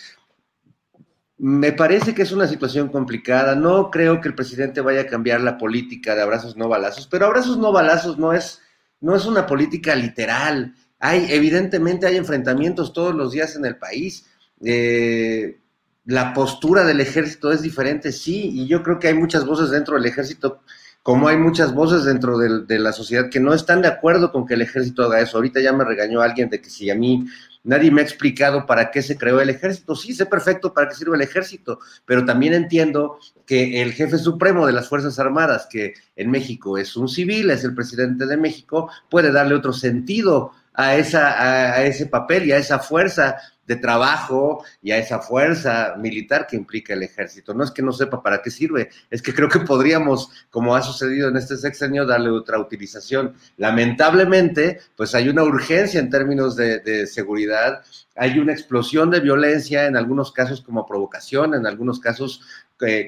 [1.39, 3.55] me parece que es una situación complicada.
[3.55, 7.27] No creo que el presidente vaya a cambiar la política de abrazos no balazos, pero
[7.27, 8.61] abrazos no balazos no es,
[9.01, 10.75] no es una política literal.
[10.99, 14.27] Hay, evidentemente hay enfrentamientos todos los días en el país.
[14.65, 15.59] Eh,
[16.07, 19.97] la postura del ejército es diferente, sí, y yo creo que hay muchas voces dentro
[19.97, 20.63] del ejército,
[21.03, 24.47] como hay muchas voces dentro de, de la sociedad que no están de acuerdo con
[24.47, 25.37] que el ejército haga eso.
[25.37, 27.27] Ahorita ya me regañó alguien de que si a mí
[27.67, 29.97] Nadie me ha explicado para qué se creó el ejército.
[29.97, 34.67] Sí, sé perfecto para qué sirve el ejército, pero también entiendo que el jefe supremo
[34.67, 38.89] de las Fuerzas Armadas, que en México es un civil, es el presidente de México,
[39.11, 44.65] puede darle otro sentido a, esa, a, ese papel y a esa fuerza de trabajo
[44.81, 47.53] y a esa fuerza militar que implica el ejército.
[47.53, 50.83] No es que no sepa para qué sirve, es que creo que podríamos, como ha
[50.83, 53.35] sucedido en este sexenio, darle otra utilización.
[53.57, 57.83] Lamentablemente, pues hay una urgencia en términos de, seguridad,
[58.15, 62.43] hay una explosión de violencia, en algunos casos como provocación, en algunos casos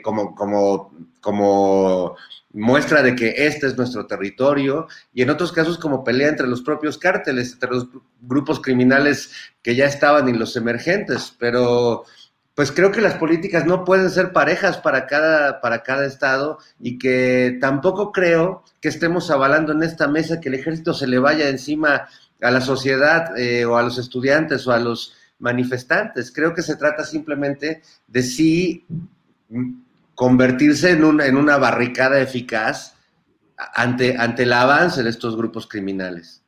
[0.03, 2.17] como, como, como
[2.53, 6.63] muestra de que este es nuestro territorio y en otros casos como pelea entre los
[6.63, 7.89] propios cárteles, entre los
[8.21, 9.31] grupos criminales
[9.63, 12.05] que ya estaban y los emergentes, pero
[12.55, 16.99] pues creo que las políticas no pueden ser parejas para cada, para cada estado y
[16.99, 21.49] que tampoco creo que estemos avalando en esta mesa que el ejército se le vaya
[21.51, 22.09] encima
[22.41, 26.33] a la sociedad eh, o a los estudiantes o a los manifestantes.
[26.33, 28.85] Creo que se trata simplemente de si
[30.15, 32.95] convertirse en, en una barricada eficaz
[33.57, 36.43] ante, ante el avance de estos grupos criminales.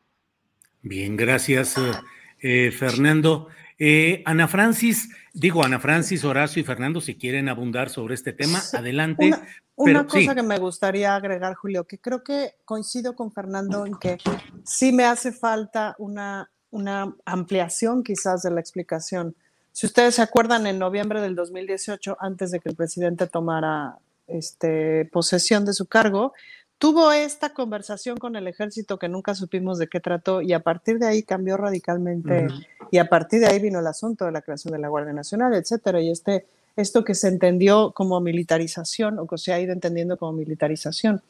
[0.83, 1.93] Bien, gracias, eh,
[2.41, 3.49] eh, Fernando.
[3.79, 8.61] Eh, Ana Francis, digo Ana Francis, Horacio y Fernando, si quieren abundar sobre este tema,
[8.75, 9.31] adelante.
[9.75, 14.19] Una, cosa que me gustaría agregar, Julio, que creo que coincido con Fernando en que
[14.65, 19.35] sí me hace falta una, una ampliación quizás de la explicación
[19.73, 25.05] si ustedes se acuerdan, en noviembre del 2018, antes de que el presidente tomara este,
[25.07, 26.33] posesión de su cargo,
[26.79, 30.99] tuvo esta conversación con el ejército que nunca supimos de qué trató y a partir
[30.99, 32.49] de ahí cambió radicalmente
[32.91, 35.55] y a partir de ahí vino el asunto de la creación de la Guardia Nacional,
[35.55, 36.01] etcétera.
[36.01, 36.47] Y este,
[36.77, 41.23] esto que se entendió como militarización o que se ha ido entendiendo como militarización.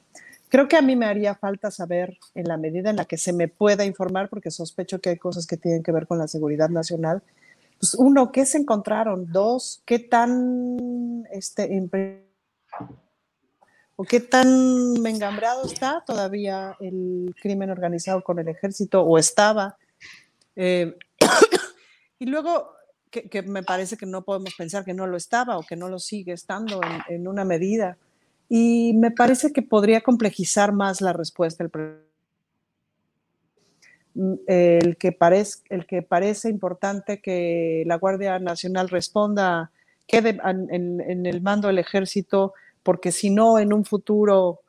[0.49, 3.33] Creo que a mí me haría falta saber, en la medida en la que se
[3.33, 6.69] me pueda informar, porque sospecho que hay cosas que tienen que ver con la seguridad
[6.69, 7.23] nacional,
[7.81, 9.33] pues uno, ¿qué se encontraron?
[9.33, 11.83] Dos, ¿qué tan este,
[13.97, 19.79] o qué tan mengambreado está todavía el crimen organizado con el ejército o estaba?
[20.57, 20.95] Eh,
[22.19, 22.71] y luego,
[23.11, 25.99] que, me parece que no podemos pensar que no lo estaba o que no lo
[25.99, 27.97] sigue estando en, una medida.
[28.47, 32.10] Y me parece que podría complejizar más la respuesta el presidente
[34.47, 39.71] el que, parece, el que parece importante que la Guardia Nacional responda,
[40.07, 42.53] quede en, el mando del ejército,
[42.83, 44.61] porque si no, en un futuro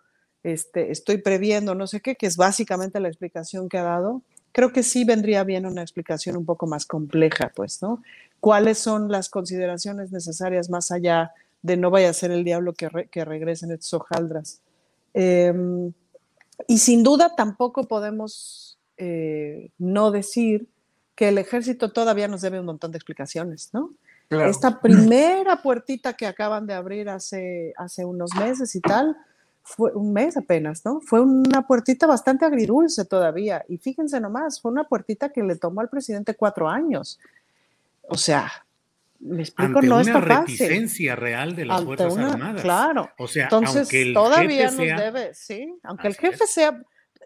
[0.44, 4.22] este, estoy previendo no sé qué, que es básicamente la explicación que ha dado.
[4.52, 8.04] Creo que sí vendría bien una explicación un poco más compleja, pues, ¿no?
[8.40, 11.32] ¿Cuáles son las consideraciones necesarias más allá
[11.62, 14.62] de no vaya a ser el diablo que, que regresen estos hojaldras?
[15.14, 15.94] Em,
[16.68, 20.68] y sin duda tampoco podemos eh, no decir
[21.16, 23.92] que el ejército todavía nos debe un montón de explicaciones, ¿no?
[24.30, 29.18] Esta primera puertita que acaban de abrir hace, hace unos meses y tal,
[29.64, 31.02] fue un mes apenas, ¿no?
[31.02, 33.66] Fue una puertita bastante agridulce todavía.
[33.68, 37.20] Y fíjense nomás, fue una puertita que le tomó al presidente cuatro años.
[38.08, 38.52] O sea,
[39.20, 42.62] me explico, Ante no una está reticencia real de las Ante Fuerzas una- Armadas.
[42.62, 43.10] Claro.
[43.18, 46.52] O sea, Entonces, todavía nos sea- debe, sí, aunque el jefe es.
[46.52, 46.82] sea,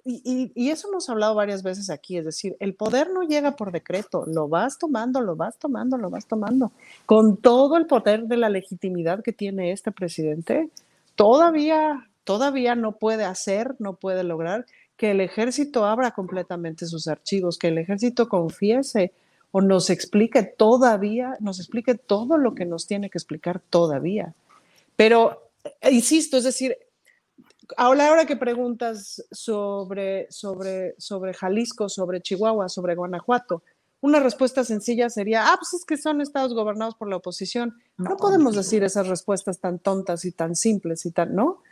[0.05, 3.71] y, y- eso hemos hablado varias veces aquí, es decir, el poder no llega por
[3.71, 6.71] decreto, lo vas tomando, lo vas tomando, lo vas tomando.
[7.07, 10.69] Con todo el poder de la legitimidad que tiene este presidente,
[11.15, 17.57] todavía, todavía no puede hacer, no puede lograr que el ejército abra completamente sus archivos,
[17.57, 19.11] que el ejército confiese
[19.51, 24.33] o nos explique todavía, nos explique todo lo que nos tiene que explicar todavía.
[24.95, 25.49] Pero,
[25.81, 26.77] eh, insisto, es decir,
[27.77, 33.63] ahora, ahora que preguntas sobre, sobre, sobre Jalisco, sobre Chihuahua, sobre Guanajuato,
[34.01, 37.75] una respuesta sencilla sería, ah, pues es que son estados gobernados por la oposición.
[37.97, 41.63] No podemos decir esas respuestas tan tontas y tan simples y tan, ¿no?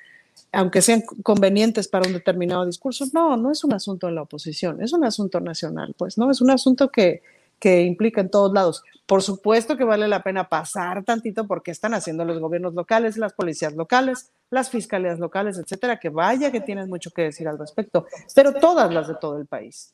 [0.52, 3.06] Aunque sean convenientes para un determinado discurso.
[3.14, 6.32] No, no es un asunto de la oposición, es un asunto nacional, pues, ¿no?
[6.32, 7.22] Es un asunto que,
[7.64, 8.84] que implica en todos lados.
[9.06, 13.32] Por supuesto que vale la pena pasar tantito porque están haciendo los gobiernos locales, las
[13.32, 18.06] policías locales, las fiscalías locales, etcétera, que vaya que tienen mucho que decir al respecto,
[18.36, 19.94] pero todas las de todo el país.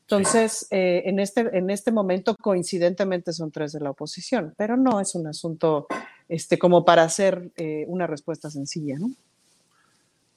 [0.00, 4.98] Entonces, eh, en, este, en este momento, coincidentemente, son tres de la oposición, pero no
[4.98, 5.86] es un asunto
[6.30, 9.10] este, como para hacer eh, una respuesta sencilla, ¿no?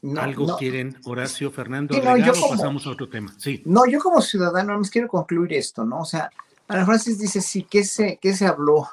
[0.01, 0.57] No, ¿Algo no.
[0.57, 3.33] quieren, Horacio, Fernando, Sí, no, yo o como- pasamos a otro tema?
[3.37, 3.61] Sí.
[3.63, 6.01] No, yo como ciudadano, nada más quiero concluir esto, ¿no?
[6.01, 6.29] O sea,
[6.67, 8.89] Ana Francis dice, sí, ¿qué se, qué se habló?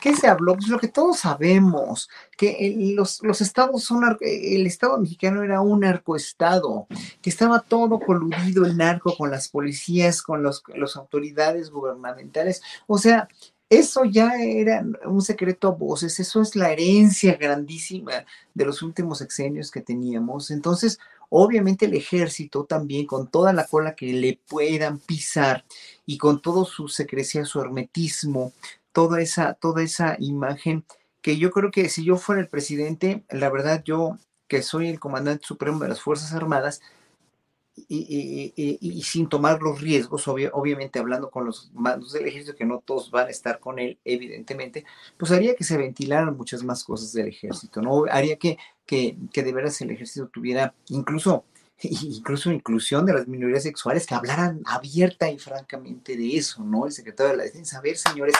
[0.00, 0.54] ¿Qué se habló?
[0.54, 5.80] Pues lo que todos sabemos, que los, los estados son, el estado mexicano era un
[5.80, 6.86] narcoestado,
[7.22, 12.62] que estaba todo coludido el narco con las policías, con las autoridades gubernamentales.
[12.86, 13.26] O sea,
[13.68, 19.18] eso ya era un secreto a voces, eso es la herencia grandísima de los últimos
[19.18, 20.50] sexenios que teníamos.
[20.50, 21.00] Entonces,
[21.30, 25.64] obviamente el ejército también, con toda la cola que le puedan pisar
[26.04, 28.52] y con todo su secrecía, su hermetismo,
[28.92, 30.84] toda esa, toda esa imagen,
[31.20, 34.18] que yo creo que si yo fuera el presidente, la verdad yo,
[34.48, 36.80] que soy el comandante supremo de las Fuerzas Armadas,
[37.76, 42.80] y, sin tomar los riesgos, obvia- obviamente hablando con los mandos del ejército, que no
[42.84, 44.84] todos van a estar con él, evidentemente,
[45.16, 48.04] pues haría que se ventilaran muchas más cosas del ejército, ¿no?
[48.10, 51.44] Haría que, que, que de veras el ejército tuviera incluso,
[51.82, 56.86] incluso inclusión de las minorías sexuales, que hablaran abierta y francamente de eso, ¿no?
[56.86, 58.34] El secretario de la Defensa, a ver, señores,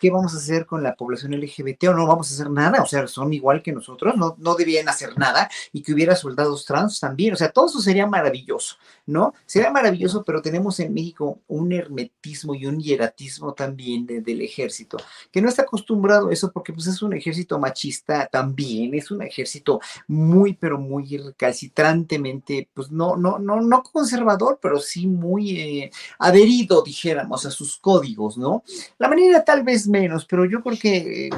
[0.00, 2.82] ¿qué vamos a hacer con la población LGBT o no vamos a hacer nada?
[2.82, 6.64] O sea, son igual que nosotros, no, no debían hacer nada y que hubiera soldados
[6.66, 8.76] trans también, o sea, todo eso sería maravilloso,
[9.06, 9.34] ¿no?
[9.46, 14.98] Sería maravilloso, pero tenemos en México un hermetismo y un hieratismo también de- del ejército,
[15.30, 19.22] que no está acostumbrado a eso porque pues es un ejército machista también, es un
[19.22, 25.90] ejército muy, pero muy recalcitrantemente, pues no, no, no, no conservador, pero sí muy eh,
[26.18, 28.64] adherido, dijéramos, a sus códigos, ¿no?
[28.98, 31.30] La manera tal vez menos, pero yo creo que, eh,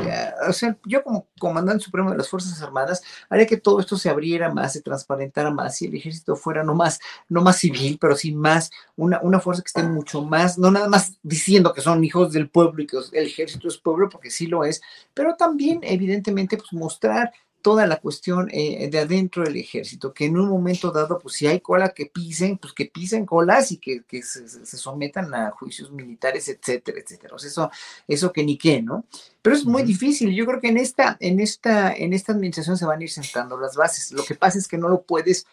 [0.48, 4.08] o sea, yo como comandante supremo de las Fuerzas Armadas, haría que todo esto se
[4.08, 8.16] abriera más, se transparentara más, y el ejército fuera no más, no más civil, pero
[8.16, 12.04] sí más una, una fuerza que esté mucho más, no nada más diciendo que son
[12.04, 14.80] hijos del pueblo y que el ejército es pueblo, porque sí lo es,
[15.12, 17.32] pero también, evidentemente, pues mostrar
[17.64, 21.46] toda la cuestión eh, de adentro del ejército, que en un momento dado, pues si
[21.46, 24.46] hay cola que pisen, pues que pisen colas y que, que se,
[24.76, 27.34] sometan a juicios militares, etcétera, etcétera.
[27.34, 27.70] O sea, eso,
[28.06, 29.06] eso que ni qué, ¿no?
[29.40, 30.34] Pero es muy difícil.
[30.34, 33.58] Yo creo que en esta, en esta, en esta administración se van a ir sentando
[33.58, 34.12] las bases.
[34.12, 35.46] Lo que pasa es que no lo puedes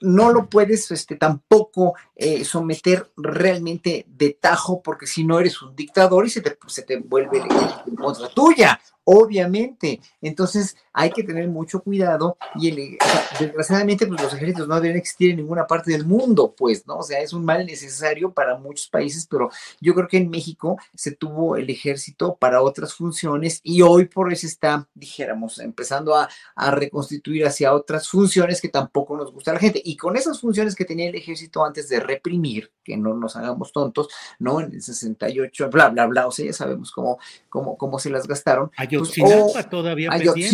[0.00, 5.74] no lo puedes este, tampoco eh, someter realmente de tajo, porque si no eres un
[5.74, 10.00] dictador y se te, se te vuelve en contra tuya, obviamente.
[10.20, 14.80] Entonces hay que tener mucho cuidado y el- o sea, desgraciadamente pues, los ejércitos no
[14.80, 16.98] deben existir en ninguna parte del mundo, pues, ¿no?
[16.98, 20.76] O sea, es un mal necesario para muchos países, pero yo creo que en México
[20.94, 26.28] se tuvo el ejército para otras funciones y hoy por eso está, dijéramos, empezando a,
[26.56, 29.80] a reconstituir hacia otras funciones que tampoco nos gusta a la gente.
[29.84, 33.72] Y con esas funciones que tenía el ejército antes de reprimir, que no nos hagamos
[33.72, 34.60] tontos, ¿no?
[34.60, 37.18] En el 68, bla, bla, bla, o sea, ya sabemos cómo,
[37.48, 38.70] cómo, cómo se las gastaron.
[38.70, 40.46] Pues, Ayotzinapa o- todavía pendiente.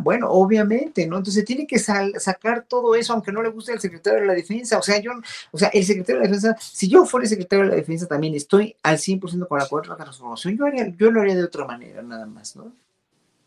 [0.00, 1.18] Bueno, obviamente, ¿no?
[1.18, 4.78] Entonces tiene que sacar todo eso, aunque no le guste al secretario de la defensa.
[4.78, 5.12] O sea, yo,
[5.50, 8.06] o sea, el secretario de la defensa, si yo fuera el secretario de la defensa
[8.06, 11.64] también estoy al 100% con la cuarta transformación, yo, haría, yo lo haría de otra
[11.66, 12.72] manera, nada más, ¿no?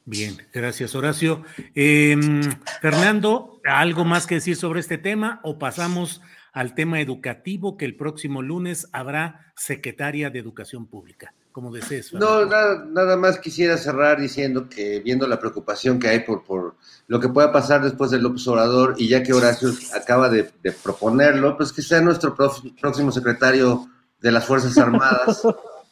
[0.09, 1.43] Bien, gracias Horacio.
[1.75, 2.41] Em,
[2.81, 6.21] Fernando, ¿algo más que decir sobre este tema o pasamos
[6.53, 11.33] al tema educativo que el próximo lunes habrá secretaria de Educación Pública?
[11.57, 12.13] Como desees.
[12.13, 16.75] No, nada, nada, más quisiera cerrar diciendo que viendo la preocupación que hay por, por
[17.07, 20.71] lo que pueda pasar después del López Obrador y ya que Horacio acaba de, de
[20.71, 23.89] proponerlo, pues que sea nuestro próximo secretario
[24.19, 25.41] de las Fuerzas Armadas.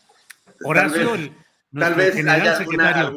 [0.63, 1.33] Horacio, tal vez,
[1.73, 3.11] tal vez haya alguna,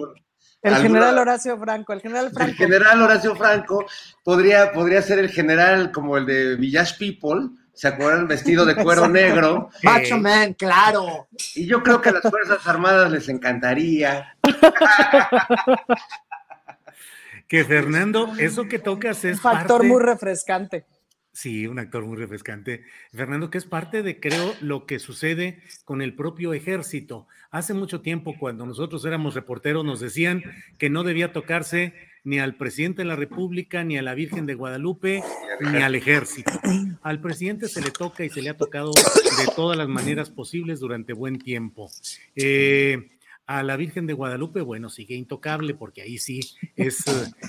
[0.63, 2.51] el general Horacio Franco, el general Franco.
[2.51, 3.85] El general Horacio Franco
[4.25, 8.27] podría, podría ser el general como el de Village People, ¿se acuerdan?
[8.27, 9.71] Vestido de cuero negro.
[9.85, 11.29] Macho Man, claro.
[11.55, 14.37] Y yo creo que a las Fuerzas Armadas les encantaría.
[17.47, 19.37] que Fernando, eso que tocas es.
[19.37, 20.87] Un factor muy refrescante.
[21.33, 22.83] Sí, un actor muy refrescante.
[23.13, 27.29] Fernando, que es parte de, creo, lo que sucede con el propio ejército.
[27.53, 30.43] Hace mucho tiempo, cuando nosotros éramos reporteros, nos decían
[30.79, 31.95] que no debía tocarse
[32.29, 35.23] ni al presidente de la República, ni a la Virgen de Guadalupe,
[35.61, 36.53] ni al ejército.
[37.03, 40.79] Al presidente se le toca y se le ha tocado de todas las maneras posibles
[40.79, 41.91] durante buen tiempo.
[42.37, 43.13] Eh,
[43.47, 46.41] a la Virgen de Guadalupe, bueno, sigue intocable porque ahí sí
[46.77, 47.03] es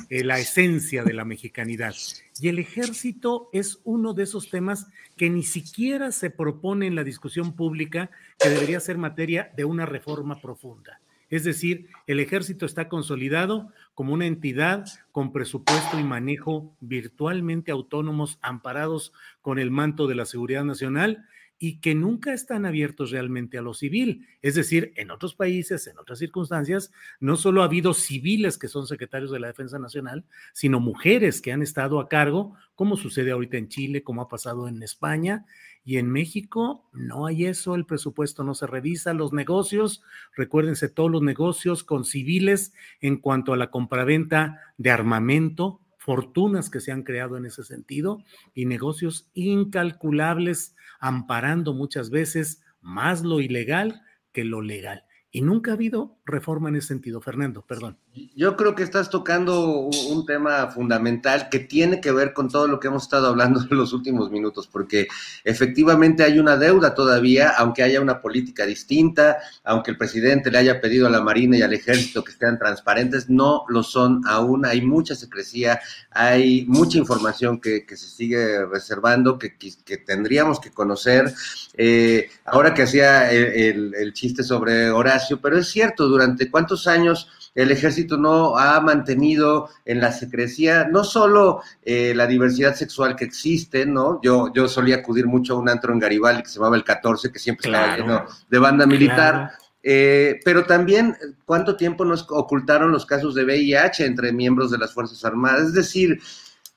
[0.10, 1.94] eh, la esencia de la mexicanidad.
[2.40, 7.04] Y el ejército es uno de esos temas que ni siquiera se propone en la
[7.04, 8.12] discusión pública
[8.42, 11.02] que debería ser materia de una reforma profunda.
[11.30, 18.40] Es decir, el ejército está consolidado como una entidad con presupuesto y manejo virtualmente autónomos,
[18.42, 21.26] amparados con el manto de la seguridad nacional
[21.62, 24.26] y que nunca están abiertos realmente a lo civil.
[24.42, 28.88] Es decir, en otros países, en otras circunstancias, no solo ha habido civiles que son
[28.88, 30.24] secretarios de la Defensa Nacional,
[30.54, 34.70] sino mujeres que han estado a cargo, como sucede ahorita en Chile, como ha pasado
[34.70, 35.46] en España.
[35.90, 40.04] Y en México no hay eso, el presupuesto no se revisa, los negocios,
[40.36, 46.80] recuérdense todos los negocios con civiles en cuanto a la compraventa de armamento, fortunas que
[46.80, 48.24] se han creado en ese sentido
[48.54, 55.06] y negocios incalculables amparando muchas veces más lo ilegal que lo legal.
[55.32, 57.20] Y nunca ha habido reforma en ese sentido.
[57.20, 57.98] Fernando, perdón.
[58.36, 62.80] Yo creo que estás tocando un tema fundamental que tiene que ver con todo lo
[62.80, 65.08] que hemos estado hablando en los últimos minutos, porque
[65.44, 70.82] efectivamente hay una deuda todavía, aunque haya una política distinta, aunque el presidente le haya
[70.82, 74.66] pedido a la Marina y al Ejército que sean transparentes, no lo son aún.
[74.66, 75.80] Hay mucha secrecía,
[76.12, 79.58] hay mucha información que, se sigue reservando, que,
[80.06, 81.34] tendríamos que conocer.
[81.76, 87.28] Eh, ahora que hacía el, el chiste sobre Horacio, pero es cierto, durante cuántos años
[87.56, 93.26] el ejército no ha mantenido en la secrecía no solo eh, la diversidad sexual que
[93.26, 94.20] existe, ¿no?
[94.22, 97.32] Yo, yo solía acudir mucho a un antro en Garibaldi que se llamaba el 14,
[97.32, 99.52] que siempre estaba lleno de banda militar.
[99.82, 104.94] Eh, pero también cuánto tiempo nos ocultaron los casos de VIH entre miembros de las
[104.94, 105.68] Fuerzas Armadas.
[105.68, 106.22] Es decir,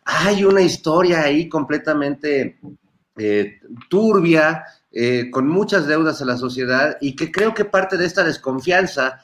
[0.04, 2.58] hay una historia ahí completamente
[3.16, 4.64] eh, turbia,
[5.30, 9.22] con muchas deudas a la sociedad y que creo que parte de esta desconfianza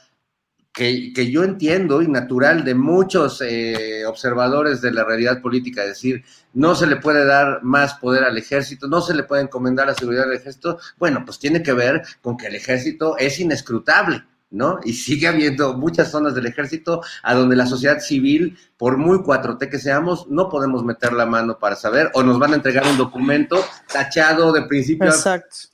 [0.79, 6.25] que, yo entiendo y natural de muchos eh, observadores de la realidad política, decir,
[6.55, 9.95] no se le puede dar más poder al ejército, no se le puede encomendar la
[9.95, 14.23] seguridad del ejército, bueno, pues tiene que ver con que el ejército es inescrutable.
[14.51, 14.81] ¿No?
[14.85, 19.69] Y sigue habiendo muchas zonas del ejército a donde la sociedad civil, por muy 4T
[19.69, 22.97] que seamos, no podemos meter la mano para saber, o nos van a entregar un
[22.97, 25.13] documento tachado de principio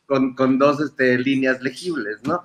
[0.07, 2.43] con, con, dos este, líneas legibles, ¿no?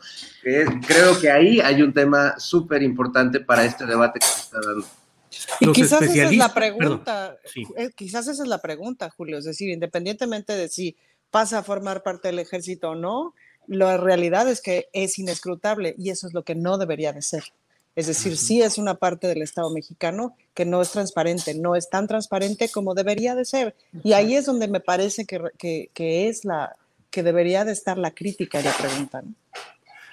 [0.88, 4.86] creo que ahí hay un tema súper importante para este debate que se está dando.
[5.60, 7.38] Y quizás esa es la pregunta,
[7.76, 10.98] eh, quizás esa es la pregunta, Julio, es decir, independientemente de si
[11.30, 13.36] pasa a formar parte del ejército o no,
[13.70, 17.44] la realidad es que es inescrutable y eso es lo que no debería de ser.
[17.96, 21.90] Es decir, sí es una parte del Estado mexicano que no es transparente, no es
[21.90, 23.76] tan transparente como debería de ser.
[24.04, 25.90] Y ahí es donde me parece que,
[26.30, 26.76] es la
[27.12, 29.24] que debería de estar la crítica y la pregunta.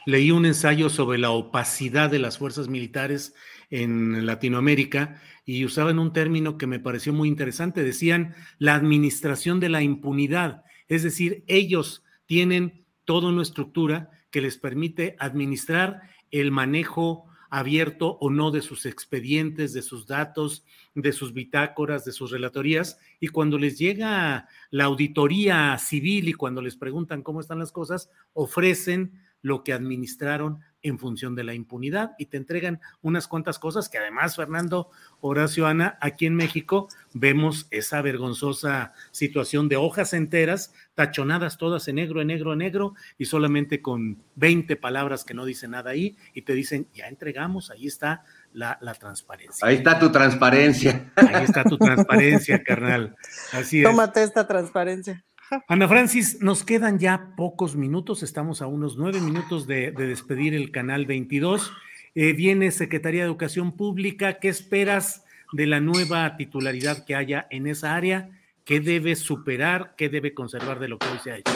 [0.05, 3.35] Leí un ensayo sobre la opacidad de las fuerzas militares
[3.71, 7.85] en Latinoamérica y usaban un término que me pareció muy interesante.
[7.85, 10.65] Decían la administración de la impunidad.
[10.89, 18.29] Es decir, ellos tienen toda una estructura que les permite administrar el manejo abierto o
[18.29, 23.57] no de sus expedientes, de sus datos, de sus bitácoras, de sus relatorías, y cuando
[23.57, 29.63] les llega la auditoría civil y cuando les preguntan cómo están las cosas, ofrecen lo
[29.63, 34.35] que administraron en función de la impunidad y te entregan unas cuantas cosas que además,
[34.35, 34.91] Fernando
[35.21, 41.95] Horacio Ana, aquí en México vemos esa vergonzosa situación de hojas enteras, tachonadas todas en
[41.95, 46.17] negro, en negro, en negro y solamente con 20 palabras que no dicen nada ahí
[46.35, 49.65] y te dicen, ya entregamos, ahí está la, transparencia.
[49.65, 51.13] Ahí está tu transparencia.
[51.15, 53.15] Ahí está tu transparencia, carnal.
[53.53, 53.85] Así es.
[53.85, 55.25] Tómate esta transparencia.
[55.69, 60.71] Ana Francis, nos quedan ya pocos minutos, estamos a unos nueve minutos de, despedir el
[60.71, 61.73] canal 22.
[62.15, 67.67] Eh, viene Secretaría de Educación Pública, ¿qué esperas de la nueva titularidad que haya en
[67.67, 68.31] esa área?
[68.65, 69.95] ¿Qué debe superar?
[69.97, 71.53] ¿Qué debe conservar de lo que hoy se ha hecho?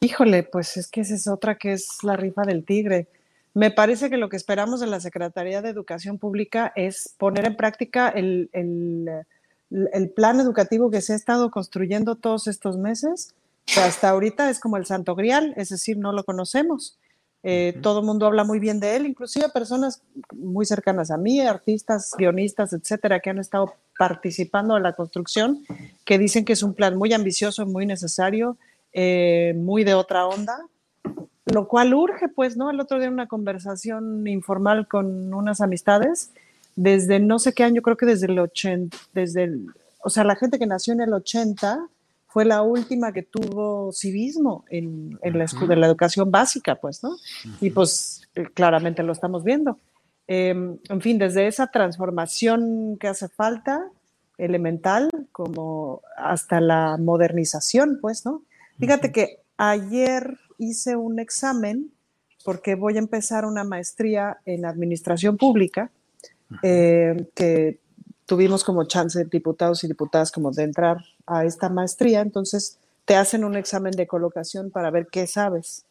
[0.00, 3.06] Híjole, pues es que esa es otra que es la rifa del tigre.
[3.54, 7.56] Me parece que lo que esperamos de la Secretaría de Educación Pública es poner en
[7.56, 8.50] práctica el,
[10.14, 13.34] plan educativo que se ha estado construyendo todos estos meses,
[13.66, 16.98] que hasta ahorita es como el santo grial, es decir, no lo conocemos.
[17.46, 20.00] Eh, todo el mundo habla muy bien de él, inclusive personas
[20.34, 25.62] muy cercanas a mí, artistas, guionistas, etcétera, que han estado participando en la construcción,
[26.06, 28.56] que dicen que es un plan muy ambicioso, muy necesario,
[28.94, 30.56] eh, muy de otra onda,
[31.44, 32.70] lo cual urge, pues, ¿no?
[32.70, 36.30] El otro día una conversación informal con unas amistades,
[36.76, 39.66] desde no sé qué año, creo que desde el 80, desde el,
[40.02, 41.88] o sea, la gente que nació en el 80
[42.26, 47.16] fue la última que tuvo civismo en, en la, de la educación básica, pues, ¿no?
[47.60, 49.78] Y pues eh, claramente lo estamos viendo.
[50.26, 53.86] Em, en fin, desde esa transformación que hace falta,
[54.36, 58.42] elemental, como hasta la modernización, pues, ¿no?
[58.78, 61.92] Fíjate que ayer hice un examen
[62.44, 65.90] porque voy a empezar una maestría en administración pública,
[66.62, 67.80] eh, que
[68.26, 73.44] tuvimos como chance diputados y diputadas como de entrar a esta maestría, entonces te hacen
[73.44, 75.84] un examen de colocación para ver qué sabes.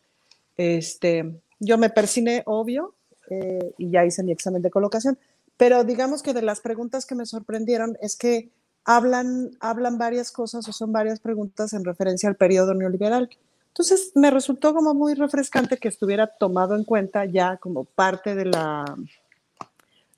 [0.58, 2.96] Este, yo me persiné, obvio,
[3.30, 5.18] eh, y ya hice mi examen de colocación,
[5.58, 8.50] pero digamos que de las preguntas que me sorprendieron es que
[8.86, 13.30] hablan, hablan varias cosas o son varias preguntas en referencia al periodo neoliberal.
[13.68, 18.46] Entonces me resultó como muy refrescante que estuviera tomado en cuenta ya como parte de
[18.46, 18.86] la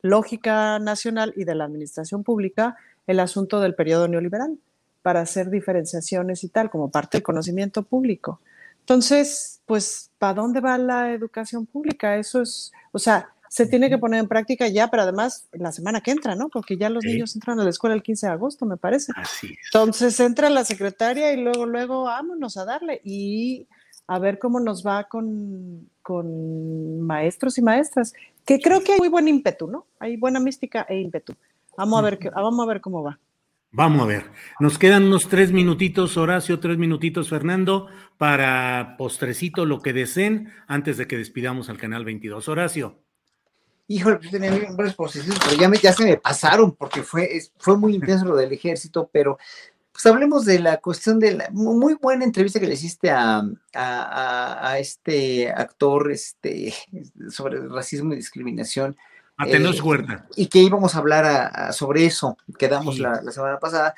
[0.06, 2.78] lógica nacional y de la administración pública
[3.08, 4.58] el asunto del periodo neoliberal
[5.02, 8.40] para hacer diferenciaciones y tal, como parte del conocimiento público.
[8.80, 12.18] Entonces, pues, ¿para dónde va la educación pública?
[12.18, 16.02] Eso es, o sea, se tiene que poner en práctica ya, pero además la semana
[16.02, 16.50] que entra, ¿no?
[16.50, 19.14] Porque ya los niños entran a la escuela el 15 de agosto, me parece.
[19.16, 23.68] Así Entonces entra la secretaria y luego, luego, vámonos a darle y
[24.08, 28.14] a ver cómo nos va con, con maestros y maestras,
[28.46, 29.88] que creo que hay muy buen ímpetu, ¿no?
[29.98, 31.34] Hay buena mística e ímpetu.
[31.76, 33.20] Vamos a ver, vamos a ver cómo va.
[33.72, 34.26] Vamos a ver,
[34.60, 37.88] nos quedan unos tres minutitos, Horacio, tres minutitos, Fernando,
[38.20, 42.48] para postrecito lo que deseen antes de que despidamos al canal 22.
[42.50, 43.00] Horacio.
[43.88, 47.28] Híjole, pues tenía varias posiciones, pero ya, me, ya se me pasaron porque fue,
[47.58, 49.40] fue muy intenso lo del ejército, pero
[49.96, 53.44] pues hablemos de la cuestión de la muy buena entrevista que le hiciste a,
[53.74, 56.74] a, este actor este,
[57.30, 58.98] sobre racismo y discriminación.
[59.38, 60.28] A Tenoch eh, Huerta.
[60.36, 63.96] Y que íbamos a hablar sobre eso, quedamos la, la semana pasada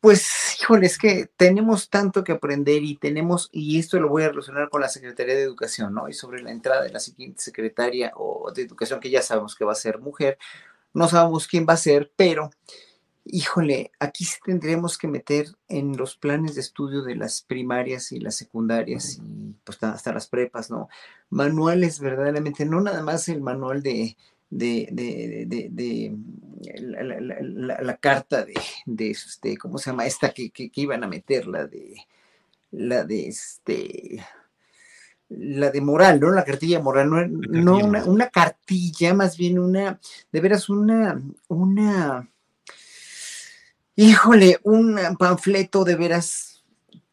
[0.00, 4.28] pues, híjole, es que tenemos tanto que aprender y tenemos, y esto lo voy a
[4.28, 6.08] relacionar con la Secretaría de Educación, ¿no?
[6.08, 9.64] Y sobre la entrada de la siguiente secretaria o de Educación, que ya sabemos que
[9.64, 10.38] va a ser mujer,
[10.92, 12.50] no sabemos quién va a ser, pero,
[13.24, 18.20] híjole, aquí sí tendremos que meter en los planes de estudio de las primarias y
[18.20, 20.88] las secundarias y pues hasta las prepas, ¿no?
[21.28, 24.16] Manuales verdaderamente, no nada más el manual de
[24.50, 26.16] de, de, de,
[27.80, 30.06] la, carta de, este, ¿cómo se llama?
[30.06, 31.94] Esta que, iban a meter, la de,
[32.72, 34.24] la de este,
[35.28, 36.32] la de moral, ¿no?
[36.32, 40.00] La cartilla moral, no, una, una, cartilla, más bien una,
[40.32, 42.28] de veras una, una,
[44.00, 46.49] híjole, un panfleto de veras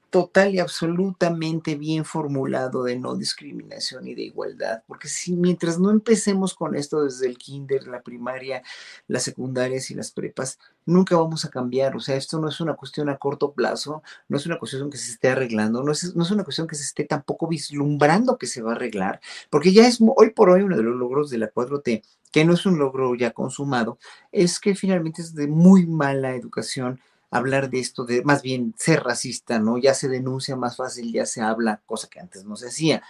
[0.09, 5.91] total y absolutamente bien formulado de no discriminación y de igualdad, porque si mientras no
[5.91, 8.63] empecemos con esto desde el kinder, la primaria,
[9.07, 12.75] las secundarias y las prepas, nunca vamos a cambiar, o sea, esto no es una
[12.75, 16.23] cuestión a corto plazo, no es una cuestión que se esté arreglando, no es, no
[16.23, 19.87] es una cuestión que se esté tampoco vislumbrando que se va a arreglar, porque ya
[19.87, 22.01] es hoy por hoy uno de los logros de la 4T,
[22.31, 23.97] que no es un logro ya consumado,
[24.31, 26.99] es que finalmente es de muy mala educación
[27.37, 29.77] hablar de esto, de más bien ser racista, ¿no?
[29.77, 33.03] Ya se denuncia más fácil, ya se habla, cosa que antes no se hacía.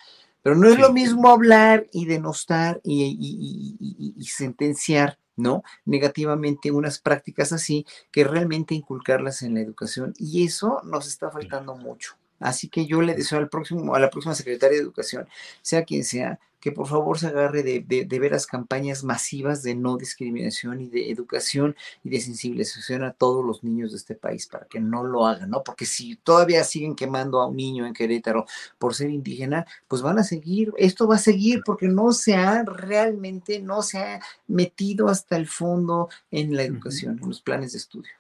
[0.44, 5.64] Pero no es lo mismo hablar y denostar y, sentenciar, ¿no?
[5.86, 10.14] Negativamente unas prácticas así que realmente inculcarlas en la educación.
[10.18, 12.16] Y eso nos está faltando mucho.
[12.40, 15.28] Así que yo le deseo al próximo, a la próxima secretaria de Educación,
[15.62, 19.76] sea quien sea, que por favor se agarre de, de, de veras campañas masivas de
[19.76, 24.48] no discriminación y de educación y de sensibilización a todos los niños de este país
[24.48, 25.64] para que no lo hagan, ¿no?
[25.64, 28.46] Porque si todavía siguen quemando a un niño en Querétaro
[28.78, 32.64] por ser indígena, pues van a seguir, esto va a seguir porque no se ha
[32.64, 37.80] realmente, no se ha metido hasta el fondo en la educación, en los planes de
[37.80, 38.12] estudio.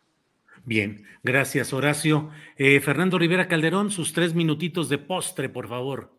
[0.66, 2.30] Bien, gracias Horacio.
[2.58, 6.16] Eh, Fernando Rivera Calderón, sus tres minutitos de postre, por favor.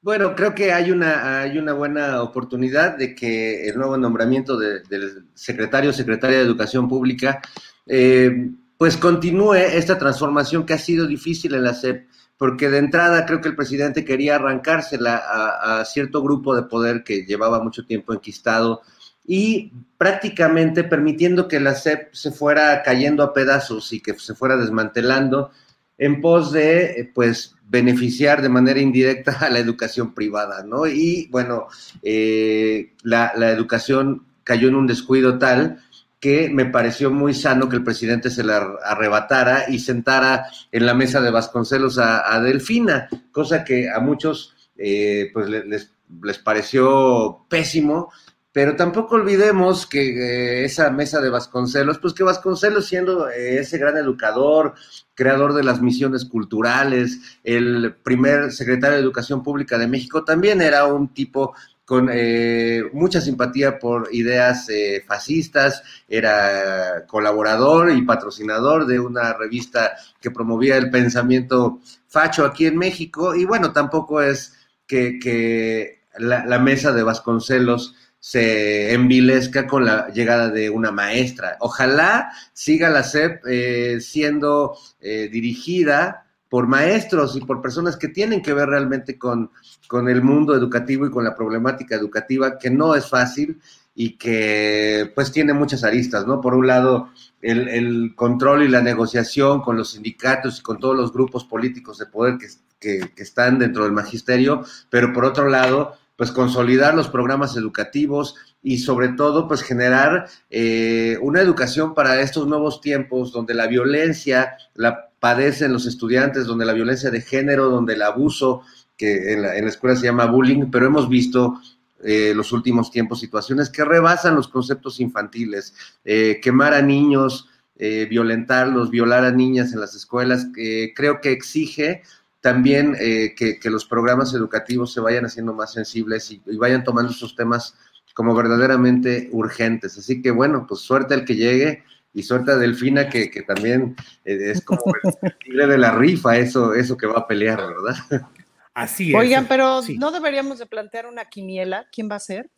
[0.00, 4.80] Bueno, creo que hay una, hay una buena oportunidad de que el nuevo nombramiento de-
[4.84, 7.40] del secretario o secretaria de Educación Pública
[7.86, 13.26] eh, pues continúe esta transformación que ha sido difícil en la SEP, porque de entrada
[13.26, 17.84] creo que el presidente quería arrancársela a, a cierto grupo de poder que llevaba mucho
[17.84, 18.82] tiempo enquistado
[19.26, 24.56] y prácticamente permitiendo que la SEP se fuera cayendo a pedazos y que se fuera
[24.56, 25.50] desmantelando
[25.98, 30.86] en pos de, eh, pues, beneficiar de manera indirecta a la educación privada, ¿no?
[30.86, 31.66] Y bueno,
[32.02, 35.82] eh, la, la educación cayó en un descuido tal
[36.20, 40.94] que me pareció muy sano que el presidente se la arrebatara y sentara en la
[40.94, 45.92] mesa de Vasconcelos a, a Delfina, cosa que a muchos eh, pues le- les,
[46.22, 48.10] les pareció pésimo,
[48.52, 53.78] pero tampoco olvidemos que eh, esa mesa de Vasconcelos, pues que Vasconcelos siendo eh, ese
[53.78, 54.74] gran educador,
[55.14, 60.86] creador de las misiones culturales, el primer secretario de Educación Pública de México, también era
[60.86, 64.66] un tipo con eh, mucha simpatía por ideas
[65.06, 72.76] fascistas, era colaborador y patrocinador de una revista que promovía el pensamiento facho aquí en
[72.76, 74.54] México, y bueno, tampoco es
[74.86, 81.56] que, la mesa de Vasconcelos se envilezca con la llegada de una maestra.
[81.60, 88.42] Ojalá siga la SEP eh, siendo eh, dirigida por maestros y por personas que tienen
[88.42, 89.50] que ver realmente con,
[89.86, 93.60] con el mundo educativo y con la problemática educativa, que no es fácil
[93.94, 96.40] y que pues tiene muchas aristas, ¿no?
[96.40, 97.10] Por un lado,
[97.42, 102.06] el, control y la negociación con los sindicatos y con todos los grupos políticos de
[102.06, 102.38] poder
[102.80, 108.34] que, que están dentro del magisterio, pero por otro lado, pues consolidar los programas educativos
[108.60, 114.56] y sobre todo pues generar eh, una educación para estos nuevos tiempos donde la violencia
[114.74, 118.62] la padecen los estudiantes, donde la violencia de género, donde el abuso,
[118.96, 121.60] que en la, en la escuela se llama bullying, pero hemos visto
[122.02, 128.08] eh, los últimos tiempos situaciones que rebasan los conceptos infantiles, eh, quemar a niños, eh,
[128.10, 130.48] violentarlos, violar a niñas en las escuelas,
[130.94, 132.02] creo que exige
[132.40, 136.84] también eh, que, que, los programas educativos se vayan haciendo más sensibles y, y, vayan
[136.84, 137.74] tomando estos temas
[138.14, 139.98] como verdaderamente urgentes.
[139.98, 143.94] Así que bueno, pues suerte al que llegue y suerte a Delfina que, que también
[144.24, 148.28] eh, es como el tigre de la rifa, eso, eso que va a pelear, ¿verdad?
[148.74, 149.16] Así es.
[149.16, 149.98] Oigan, pero sí.
[149.98, 151.86] no deberíamos de plantear una quiniela.
[151.92, 152.50] ¿Quién va a ser?